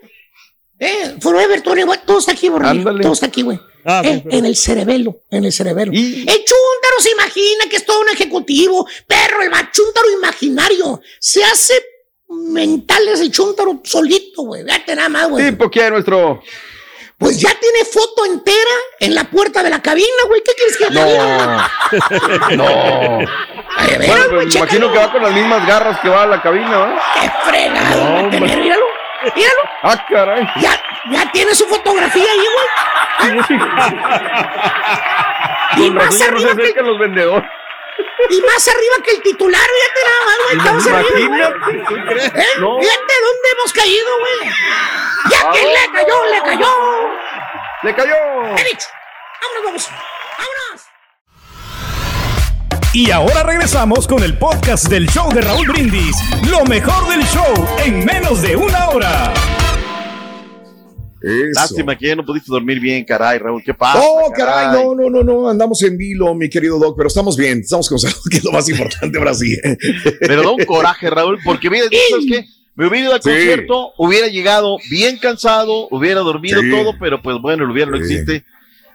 [0.78, 2.48] Eh, Forever 21, todo está aquí.
[2.48, 3.02] Ándale.
[3.02, 3.60] Todo está aquí, güey.
[3.84, 5.92] Ah, Eh, en el cerebelo, en el cerebelo.
[5.92, 11.00] Y- El chúntaro se imagina que es todo un ejecutivo, perro, el chúntaro imaginario.
[11.20, 11.74] Se hace
[12.28, 14.64] mentales el chúntaro solito, güey.
[14.64, 15.50] Fíjate nada más, güey.
[15.50, 16.42] Tipo que nuestro.
[17.22, 18.56] Pues ya tiene foto entera
[18.98, 20.42] en la puerta de la cabina, güey.
[20.42, 21.70] ¿Qué quieres que te diga?
[22.56, 22.56] No.
[22.56, 23.18] no.
[23.76, 26.26] A ver, Bueno, güey, me imagino que va con las mismas garras que va a
[26.26, 26.96] la cabina, ¿no?
[27.20, 28.56] Qué fregado, No, tener, hombre.
[28.56, 28.86] míralo.
[29.36, 29.60] Míralo.
[29.84, 30.44] Ah, caray.
[30.60, 33.46] Ya, ya tiene su fotografía ahí, güey.
[35.86, 37.48] y más ya no se arriba que los vendedores.
[38.30, 40.56] Y más arriba que el titular, fíjate nada más, güey.
[40.58, 41.36] Estamos arriba.
[42.34, 42.46] ¿Eh?
[42.58, 42.80] No.
[42.80, 44.54] Fíjate dónde hemos caído, güey.
[45.30, 46.68] Ya que le cayó, le cayó.
[47.82, 48.56] ¡Le cayó!
[48.56, 48.88] Félix,
[49.40, 49.90] vámonos, vamos.
[50.38, 50.82] Vámonos.
[52.94, 56.16] Y ahora regresamos con el podcast del show de Raúl Brindis.
[56.48, 59.32] Lo mejor del show en menos de una hora.
[61.22, 61.60] Eso.
[61.60, 63.62] Lástima que ya no pudiste dormir bien, caray, Raúl.
[63.64, 63.98] ¿Qué pasa?
[63.98, 67.60] No, caray, no, no, no, no, andamos en vilo, mi querido Doc, pero estamos bien,
[67.60, 69.56] estamos con salud, que es lo más importante ahora sí.
[70.20, 72.44] Pero da un coraje, Raúl, porque mira, ¿sabes qué?
[72.74, 73.28] Me hubiera ido al Sí.
[73.28, 76.70] concierto, hubiera llegado bien cansado, hubiera dormido Sí.
[76.70, 78.44] todo, pero pues bueno, el hubiera no existe.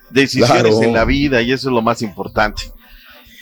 [0.09, 0.83] Decisiones Claro.
[0.83, 2.63] en la vida y eso es lo más importante.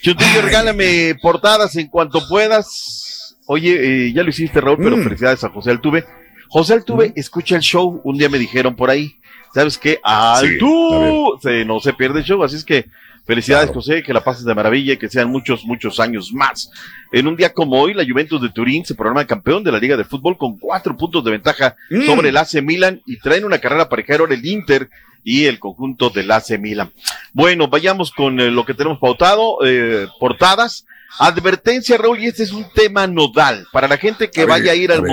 [0.02, 3.36] Chutillo, regálame portadas en cuanto puedas.
[3.48, 5.04] Oye, eh, ya lo hiciste, Raúl, pero Mm.
[5.04, 6.04] felicidades a José Altuve.
[6.50, 8.02] José Altuve, escucha el show.
[8.04, 9.16] Un día me dijeron por ahí,
[9.54, 10.00] ¿sabes qué?
[10.04, 11.40] ¡Altu!
[11.42, 12.86] se, no se pierde el show, así es que
[13.26, 16.70] felicidades, José, que la pases de maravilla y que sean muchos, muchos años más.
[17.12, 19.98] En un día como hoy, la Juventus de Turín se programa campeón de la Liga
[19.98, 22.06] de Fútbol con cuatro puntos de ventaja Mm.
[22.06, 24.90] sobre el AC Milan y traen una carrera parejera ahora el Inter
[25.24, 26.92] y el conjunto del AC Milan.
[27.34, 30.86] Bueno, vayamos con eh, lo que tenemos pautado, eh, portadas.
[31.18, 33.66] Advertencia, Raúl, y este es un tema nodal.
[33.72, 35.12] Para la gente que A ver, vaya a ir a al ver.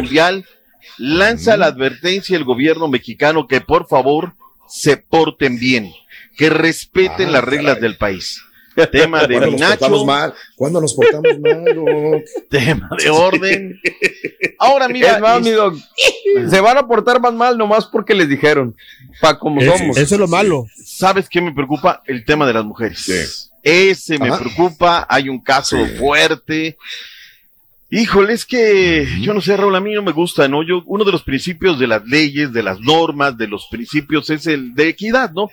[0.99, 4.35] Lanza la advertencia el gobierno mexicano que por favor
[4.68, 5.93] se porten bien,
[6.37, 7.83] que respeten Ah, las reglas caray.
[7.83, 8.43] del país.
[8.91, 10.33] Tema de ¿Cuándo nos mal?
[10.57, 12.24] ¿Cuándo nos portamos mal?
[12.51, 13.78] Tema de orden.
[14.59, 15.76] Ahora mira, es más, es- mi doc,
[16.49, 18.74] se van a portar más mal nomás porque les dijeron.
[19.20, 19.97] Pa' como Es- somos.
[19.99, 20.64] eso es lo malo.
[20.83, 22.03] ¿sabes qué me preocupa?
[22.07, 23.01] El tema de las mujeres.
[23.01, 23.51] Sí.
[23.62, 24.39] Ese me Ajá.
[24.39, 25.93] preocupa, hay un caso Sí.
[25.99, 26.78] fuerte.
[27.95, 30.62] Híjole, es que yo no sé, Raúl, a mí no me gusta, ¿no?
[30.62, 34.47] Yo, uno de los principios de las leyes, de las normas, de los principios es
[34.47, 35.51] el de equidad, ¿no?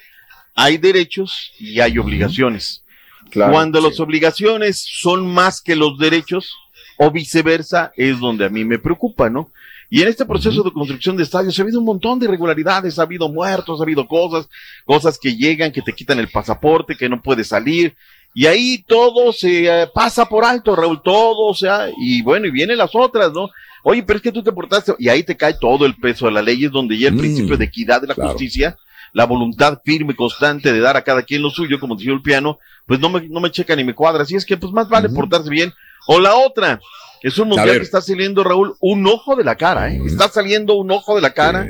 [0.55, 2.85] Hay derechos y hay obligaciones.
[3.29, 6.55] Claro, Cuando las obligaciones son más que los derechos,
[7.01, 9.51] o viceversa, es donde a mí me preocupa, ¿no?
[9.89, 13.03] Y en este proceso de construcción de estadios ha habido un montón de irregularidades, ha
[13.03, 14.49] habido muertos, ha habido cosas,
[14.85, 17.95] cosas que llegan, que te quitan el pasaporte, que no puedes salir,
[18.33, 22.51] y ahí todo se eh, pasa por alto, Raúl, todo, o sea, y bueno, y
[22.51, 23.49] vienen las otras, ¿no?
[23.83, 26.33] Oye, pero es que tú te portaste, y ahí te cae todo el peso de
[26.33, 28.31] la ley, es donde ya el Mm, principio de equidad de la claro.
[28.31, 28.77] justicia,
[29.13, 32.21] la voluntad firme y constante de dar a cada quien lo suyo, como decía el
[32.21, 34.87] piano, pues no me, no me checa ni me cuadra, así es que pues más
[34.89, 35.73] vale portarse bien.
[36.07, 36.79] O la otra,
[37.21, 40.01] es un mundial que está saliendo, Raúl, un ojo de la cara, ¿eh?
[40.05, 41.63] Está saliendo un ojo de la cara.
[41.65, 41.69] Sí.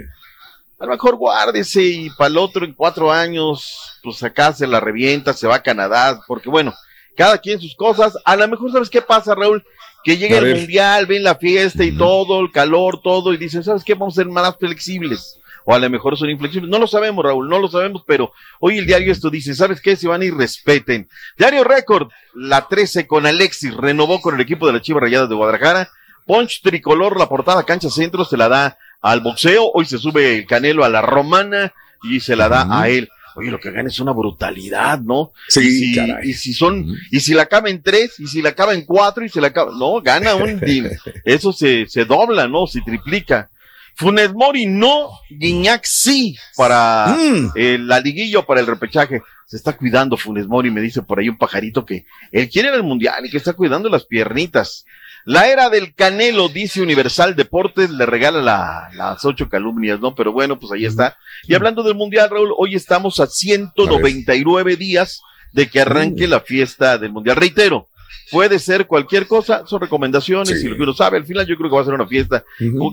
[0.80, 4.80] A lo mejor guárdese y para el otro en cuatro años, pues acá se la
[4.80, 6.73] revienta, se va a Canadá, porque bueno,
[7.17, 8.17] cada quien sus cosas.
[8.23, 9.61] A lo mejor, ¿sabes qué pasa, Raúl?
[10.05, 13.84] Que llega el mundial, ven la fiesta y todo, el calor, todo, y dicen, ¿sabes
[13.84, 13.93] qué?
[13.93, 15.38] Vamos a ser más flexibles.
[15.65, 16.71] O a lo mejor son inflexibles.
[16.71, 19.97] No lo sabemos, Raúl, no lo sabemos, pero hoy el diario esto dice, ¿sabes qué?
[19.97, 21.09] Se van y respeten.
[21.38, 25.36] Diario Récord, la 13 con Alexis, renovó con el equipo de la Chivas Rayadas de
[25.36, 25.89] Guadalajara.
[26.25, 29.71] Punch tricolor, la portada cancha centro se la da al boxeo.
[29.73, 31.73] Hoy se sube el Canelo a la romana
[32.03, 33.09] y se la da a él.
[33.35, 35.31] Oye, lo que gana es una brutalidad, ¿no?
[35.47, 36.29] Sí, y si, caray.
[36.29, 39.23] y si son, y si la acaba en tres, y si la acaba en cuatro,
[39.23, 40.59] y si la acaba, no, gana un.
[41.23, 42.67] Eso se, se dobla, ¿no?
[42.67, 43.49] Se triplica.
[43.95, 47.51] Funes Mori no, Guiñac sí, para Mm.
[47.55, 49.21] eh, la liguilla o para el repechaje.
[49.45, 52.83] Se está cuidando Funes Mori, me dice por ahí un pajarito que él quiere al
[52.83, 54.85] mundial y que está cuidando las piernitas.
[55.26, 60.15] La era del Canelo, dice Universal Deportes, le regala la- las ocho calumnias, ¿no?
[60.15, 61.17] Pero bueno, pues ahí está.
[61.47, 66.97] Y hablando del mundial, Raúl, hoy estamos a 199 días de que arranque la fiesta
[66.97, 67.36] del mundial.
[67.36, 67.88] Reitero,
[68.32, 70.67] puede ser cualquier cosa, son recomendaciones Sí.
[70.67, 71.17] y lo que uno sabe.
[71.17, 72.43] Al final yo creo que va a ser una fiesta.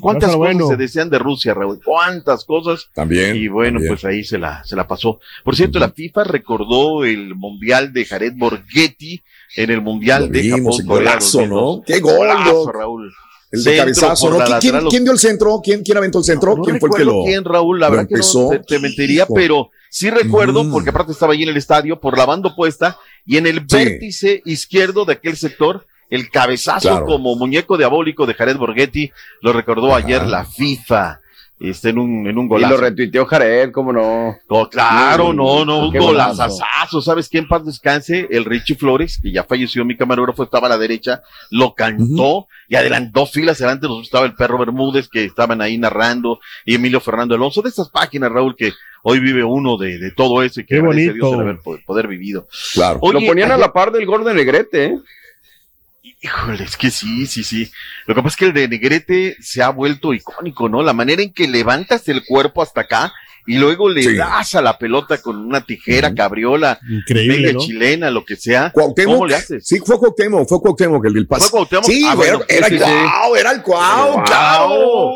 [0.00, 0.66] ¿Cuántas cosas bueno.
[0.68, 1.80] se desean de Rusia, Raúl?
[1.84, 2.88] ¿Cuántas cosas?
[2.94, 3.36] También.
[3.36, 3.92] Y bueno, también.
[3.94, 5.20] pues ahí se la, se la pasó.
[5.44, 9.22] Por cierto, la FIFA recordó el mundial de Jared Borghetti
[9.56, 10.96] en el mundial de vimos, Japón.
[10.96, 11.48] golazo, 2002.
[11.78, 11.82] ¿no?
[11.86, 12.72] ¡Qué gol, Golazo!
[12.72, 13.12] Raúl.
[13.52, 14.36] El de cabezazo, ¿no?
[14.38, 15.60] ¿Quién, lateral, quién dio el centro?
[15.62, 16.56] ¿Quién, quién aventó el centro?
[16.56, 18.42] no ¿Quién fue el que lo, quién, Raúl, la verdad que empezó?
[18.42, 19.34] no te, te mentiría, Hijo.
[19.34, 20.72] pero sí recuerdo, Mm.
[20.72, 23.76] porque aparte estaba allí en el estadio, por la banda opuesta, y en el Sí.
[23.76, 27.06] vértice izquierdo de aquel sector, el cabezazo Claro.
[27.06, 29.10] como muñeco diabólico de Jared Borghetti,
[29.42, 30.04] lo recordó Ajá.
[30.04, 31.20] ayer la FIFA,
[31.58, 32.74] este, en un, en un Y golazo.
[32.74, 34.36] lo retuiteó Jared, cómo no.
[34.48, 37.00] Oh, claro, no, no, un qué golazazo.
[37.00, 38.26] ¿Sabes quién paz descanse?
[38.30, 42.74] El Richie Flores, que ya falleció, mi camarógrafo estaba a la derecha, lo cantó y
[42.76, 47.34] adelantó filas adelante, nos estaba el perro Bermúdez, que estaban ahí narrando, y Emilio Fernando
[47.34, 50.74] Alonso, de estas páginas, Raúl, que hoy vive uno de, de todo eso y que
[50.80, 51.34] Qué a Dios bonito.
[51.34, 52.46] el haber po- poder vivido.
[52.74, 52.98] Claro.
[53.02, 54.98] Oye, lo ponían a la par del gordo Negrete, ¿eh?
[56.22, 57.70] Híjole, es que sí, sí, sí.
[58.06, 60.82] Lo que pasa es que el de Negrete se ha vuelto icónico, ¿no?
[60.82, 63.12] La manera en que levantas el cuerpo hasta acá
[63.46, 64.14] y luego le Sí.
[64.16, 68.70] das a la pelota con una tijera, cabriola, Increíble, chilena, lo que sea.
[68.72, 69.14] Cuauhtémoc.
[69.14, 69.66] ¿Cómo le haces?
[69.66, 71.42] Sí, fue Cuauhtémoc, fue Cuauhtémoc el del pase.
[71.48, 71.84] ¿Fue Cuauhtémoc?
[71.86, 72.78] Sí, Ah, bueno, era el.
[72.78, 75.10] Cuau, era el Cuau, claro.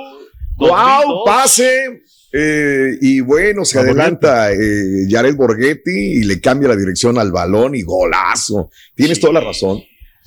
[0.56, 1.22] Cuau, 2002.
[1.26, 2.02] pase.
[2.32, 7.82] eh, y bueno, se adelanta eh, Borghetti y le cambia la dirección al balón y
[7.82, 8.70] golazo.
[8.94, 9.82] Tienes toda la razón.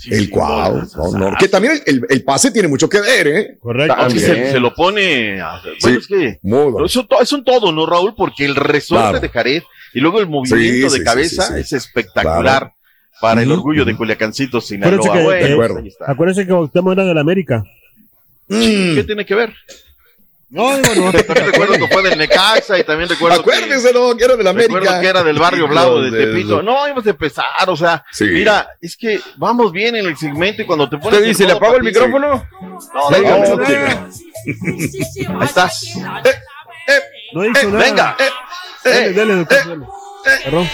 [0.10, 3.58] El Cuau, no, no, que también el, el- el pase tiene mucho que ver, ¿eh?
[3.62, 3.94] Correcto.
[4.08, 4.46] Es que También.
[4.48, 5.40] se, se lo pone.
[5.42, 6.40] a- Bueno, es que.
[6.42, 6.86] Bueno.
[6.86, 8.14] Es un, to- es un todo, ¿no, Raúl?
[8.16, 9.20] Porque el resorte Claro.
[9.20, 9.64] de Jared
[9.94, 11.62] y luego el movimiento Sí, de sí, cabeza sí, sí, sí.
[11.62, 12.74] es espectacular Claro.
[13.22, 13.96] para el orgullo de.
[13.96, 15.38] Culiacancito, Acuérdense Sinaloa.
[15.40, 16.12] que, Bueno, que- está.
[16.12, 17.64] acuérdense que Cuauhtémoc era del América.
[18.50, 18.96] Mm.
[18.96, 19.54] ¿Qué tiene que ver?
[20.56, 21.12] No, digo, no.
[21.24, 24.44] También recuerdo que fue del Necaxa y también recuerdo que, Acuérdese, no, que era de
[24.44, 24.76] la América.
[24.80, 26.62] recuerdo que era del barrio Blau de de Tepito.
[26.62, 28.26] No, íbamos a empezar, o sea, Sí.
[28.26, 31.16] mira, es que vamos bien en el segmento y cuando te pones.
[31.20, 32.48] Usted dice, ¿le apago el micrófono?
[32.62, 33.66] No, no, no.
[35.42, 35.94] Ahí estás.
[37.34, 37.84] No hizo Eh, nada.
[37.84, 38.30] venga, eh,
[38.84, 39.86] Dale, eh, dale, doctor, eh, dale.
[39.86, 40.42] eh.
[40.44, 40.70] Perdón.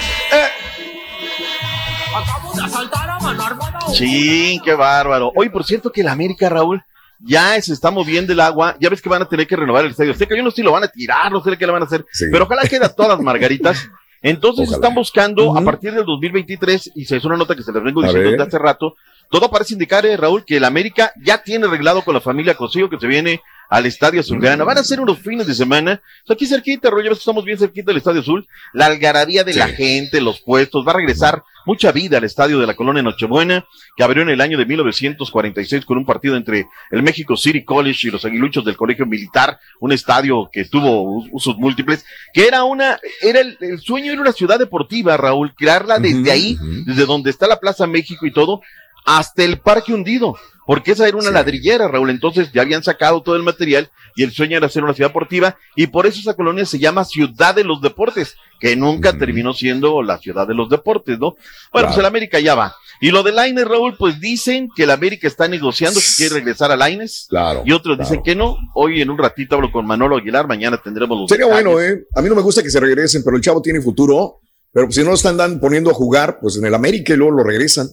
[3.93, 5.31] Sí, qué bárbaro.
[5.35, 6.83] Oye, por cierto que la América, Raúl,
[7.19, 8.75] ya se está moviendo el agua.
[8.79, 10.35] Ya ves que van a tener que renovar el estadio Azteca.
[10.35, 12.05] Yo no sé si lo van a tirar, no sé qué le van a hacer.
[12.11, 12.25] Sí.
[12.31, 13.89] Pero ojalá quede a todas las margaritas.
[14.21, 14.77] Entonces Ojalá.
[14.77, 18.01] están buscando a partir del 2023, y se es una nota que se les vengo
[18.01, 18.95] diciendo desde hace rato,
[19.29, 22.89] todo parece indicar, eh, Raúl, que el América ya tiene arreglado con la familia Cosillo
[22.89, 24.63] que se viene al Estadio Azulgrana.
[24.63, 26.01] Van a ser unos fines de semana.
[26.23, 28.47] O sea, aquí cerquita, que estamos bien cerquita del Estadio Azul.
[28.73, 29.59] La algarabía de Sí.
[29.59, 33.65] la gente, los puestos, va a regresar mucha vida al estadio de la colonia Nochebuena,
[33.95, 38.07] que abrió en el año de 1946 con un partido entre el México City College
[38.07, 42.63] y los aguiluchos del Colegio Militar, un estadio que tuvo us- usos múltiples, que era
[42.63, 47.29] una, era el, el sueño era una ciudad deportiva, Raúl, crearla desde ahí, desde donde
[47.29, 48.61] está la Plaza México y todo,
[49.05, 50.35] hasta el Parque Hundido,
[50.65, 51.33] porque esa era una Sí.
[51.33, 54.93] ladrillera, Raúl, entonces ya habían sacado todo el material y el sueño era hacer una
[54.93, 59.17] ciudad deportiva y por eso esa colonia se llama Ciudad de los Deportes, que nunca
[59.17, 61.35] terminó siendo la Ciudad de los Deportes, ¿no?
[61.71, 62.75] Bueno, pues el América ya va.
[63.01, 66.69] Y lo de Laines, Raúl, pues dicen que el América está negociando que quiere regresar
[66.69, 67.27] a Laines.
[67.29, 67.63] Claro.
[67.65, 68.09] Y otros claro.
[68.09, 68.57] dicen que no.
[68.75, 71.65] Hoy en un ratito hablo con Manolo Aguilar, mañana tendremos los Sería detalles.
[71.65, 72.05] bueno, ¿eh?
[72.13, 74.41] A mí no me gusta que se regresen, pero el chavo tiene futuro.
[74.73, 77.37] Pero si no lo están dan- poniendo a jugar, pues en el América y luego
[77.37, 77.87] lo regresan.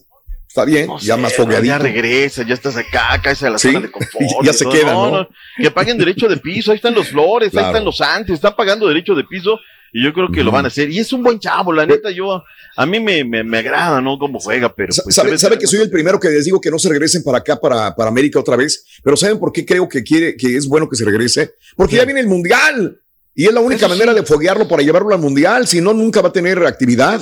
[0.57, 1.67] Está bien, No ya sé, más fogueadito.
[1.75, 4.43] Ya regresa, ya estás acá, caes a la Sí, zona de confort.
[4.43, 4.73] ya se todo.
[4.73, 5.29] queda, ¿no?
[5.59, 8.89] Que paguen derecho de piso, ahí están los Flores, ahí están los Santos, están pagando
[8.89, 9.59] derecho de piso
[9.93, 10.91] y yo creo que lo van a hacer.
[10.91, 12.43] Y es un buen chavo, la neta, yo,
[12.77, 14.19] a mí me, me, me agrada, ¿no?
[14.19, 16.89] Cómo juega, pero pues, ¿Sabe, que soy el primero que les digo que no se
[16.89, 18.85] regresen para acá, para, para América otra vez?
[19.05, 21.53] Pero ¿saben por qué creo que quiere, que es bueno que se regrese?
[21.77, 23.01] Porque ya viene el Mundial.
[23.35, 24.21] Y es la única Eso manera sí.
[24.21, 25.67] de foguearlo para llevarlo al Mundial.
[25.67, 27.21] Si no, nunca va a tener actividad.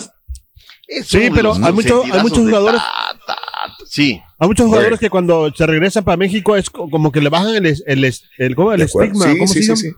[0.88, 3.74] Es Sí, pero hay mucho- hay muchos jugadores- ta, ta, ta.
[3.86, 7.28] Sí, Hay muchos jugadores que cuando se regresan para México es co- como que le
[7.30, 8.72] bajan el, el, el, ¿cómo?
[8.72, 9.12] el ¿De acuerdo?
[9.12, 9.32] estigma.
[9.32, 9.76] Sí, ¿Cómo sí, se sí, llama?
[9.76, 9.88] sí.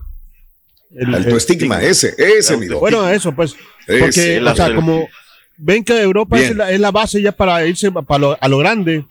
[0.95, 2.67] El- El, el- tu estigma, ese, ese, El- mi.
[2.67, 3.55] Bueno, eso, pues.
[3.87, 5.07] Ese, Porque, el o sea, como
[5.57, 8.57] ven que Europa es la, es la base ya para irse para lo- a lo
[8.59, 9.05] grande,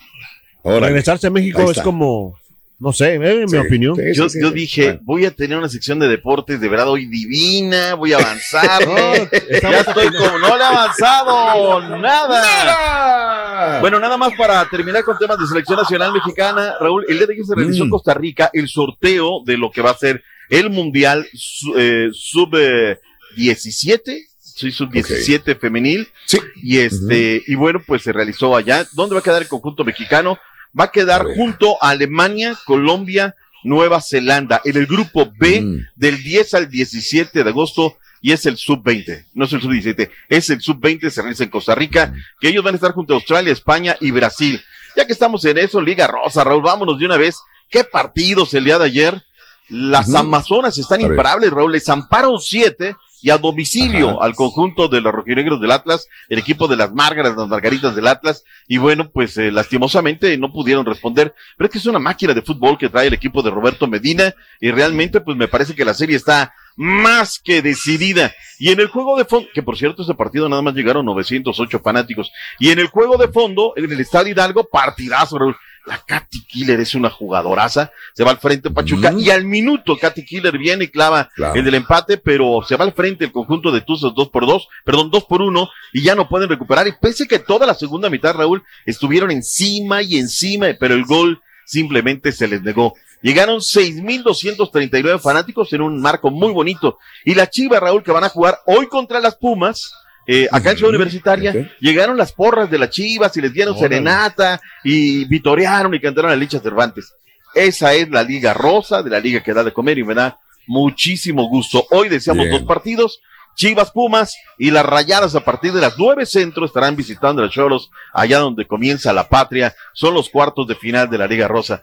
[0.62, 0.86] Órale.
[0.86, 2.38] regresarse a México es como,
[2.78, 3.96] no sé, eh, en mi opinión.
[3.96, 4.54] sí, sí, yo, sí, yo sí.
[4.54, 5.00] dije, Bueno.
[5.04, 8.80] voy a tener una sección de deportes de verdad hoy divina, voy a avanzar.
[8.86, 13.80] No, ya estamos- estoy como, no le he avanzado nada.
[13.80, 17.32] Bueno, nada más para terminar con temas de selección nacional mexicana, Raúl, el día de
[17.34, 17.90] ayer se realizó en Mm.
[17.92, 22.54] Costa Rica el sorteo de lo que va a ser el Mundial su- eh, sub
[22.56, 22.98] eh,
[23.36, 26.38] 17, sí, sub 17 femenil, Sí.
[26.56, 28.86] y este, y bueno, pues se realizó allá.
[28.92, 30.38] ¿Dónde va a quedar el conjunto mexicano?
[30.78, 35.86] Va a quedar A junto a Alemania, Colombia, Nueva Zelanda, en el grupo B Mm.
[35.96, 40.50] del 10 al 17 de agosto, y es el sub-20, no es el sub-17, es
[40.50, 43.52] el sub-20, se realiza en Costa Rica, que ellos van a estar junto a Australia,
[43.52, 44.60] España y Brasil.
[44.96, 47.36] Ya que estamos en eso, Liga Rosa, Raúl, vámonos de una vez.
[47.70, 49.22] ¿Qué partidos el día de ayer?
[49.68, 50.14] Las.
[50.14, 54.26] Amazonas están imparables, Raúl, les amparon siete y a domicilio Ajá.
[54.26, 58.06] al conjunto de los rojinegros del Atlas, el equipo de las Márgaras, las Margaritas del
[58.06, 62.34] Atlas, y bueno, pues eh, lastimosamente no pudieron responder, pero es que es una máquina
[62.34, 65.84] de fútbol que trae el equipo de Roberto Medina, y realmente pues me parece que
[65.84, 68.34] la serie está más que decidida.
[68.58, 71.80] Y en el juego de fondo, que por cierto ese partido nada más llegaron 908
[71.80, 75.56] fanáticos, y en el juego de fondo, en el Estadio Hidalgo, partidazo, Raúl.
[75.86, 80.24] La Katy Killer es una jugadoraza, se va al frente Pachuca, y al minuto Katy
[80.24, 81.54] Killer viene y clava Claro.
[81.54, 84.66] el del empate, pero se va al frente el conjunto de Tuzos dos por dos,
[84.84, 86.88] perdón, dos por uno, y ya no pueden recuperar.
[86.88, 91.40] Y pese que toda la segunda mitad, Raúl, estuvieron encima y encima, pero el gol
[91.64, 92.94] simplemente se les negó.
[93.22, 96.98] Llegaron 6.239 fanáticos en un marco muy bonito.
[97.24, 99.92] Y la Chiva, Raúl, que van a jugar hoy contra las Pumas,
[100.26, 103.88] eh, acá en Ciudad Universitaria, llegaron las porras de las chivas y les dieron Órale.
[103.88, 107.14] serenata y vitorearon y cantaron a Licha Cervantes.
[107.54, 110.38] Esa es la Liga Rosa, de la Liga que da de comer y me da
[110.66, 111.86] muchísimo gusto.
[111.90, 112.58] Hoy deseamos Bien.
[112.58, 113.20] dos partidos.
[113.54, 117.54] Chivas Pumas y las Rayadas a partir de las nueve centros estarán visitando a los
[117.54, 119.74] Choros allá donde comienza la patria.
[119.94, 121.82] Son los cuartos de final de la Liga Rosa.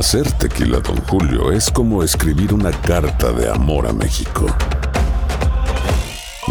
[0.00, 4.46] Hacer tequila, Don Julio, es como escribir una carta de amor a México.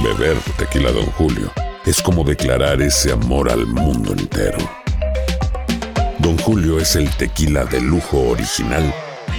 [0.03, 1.51] Beber tequila, Don Julio,
[1.83, 4.59] es como declarar ese amor al mundo entero.
[6.19, 8.93] Don Julio es el tequila de lujo original,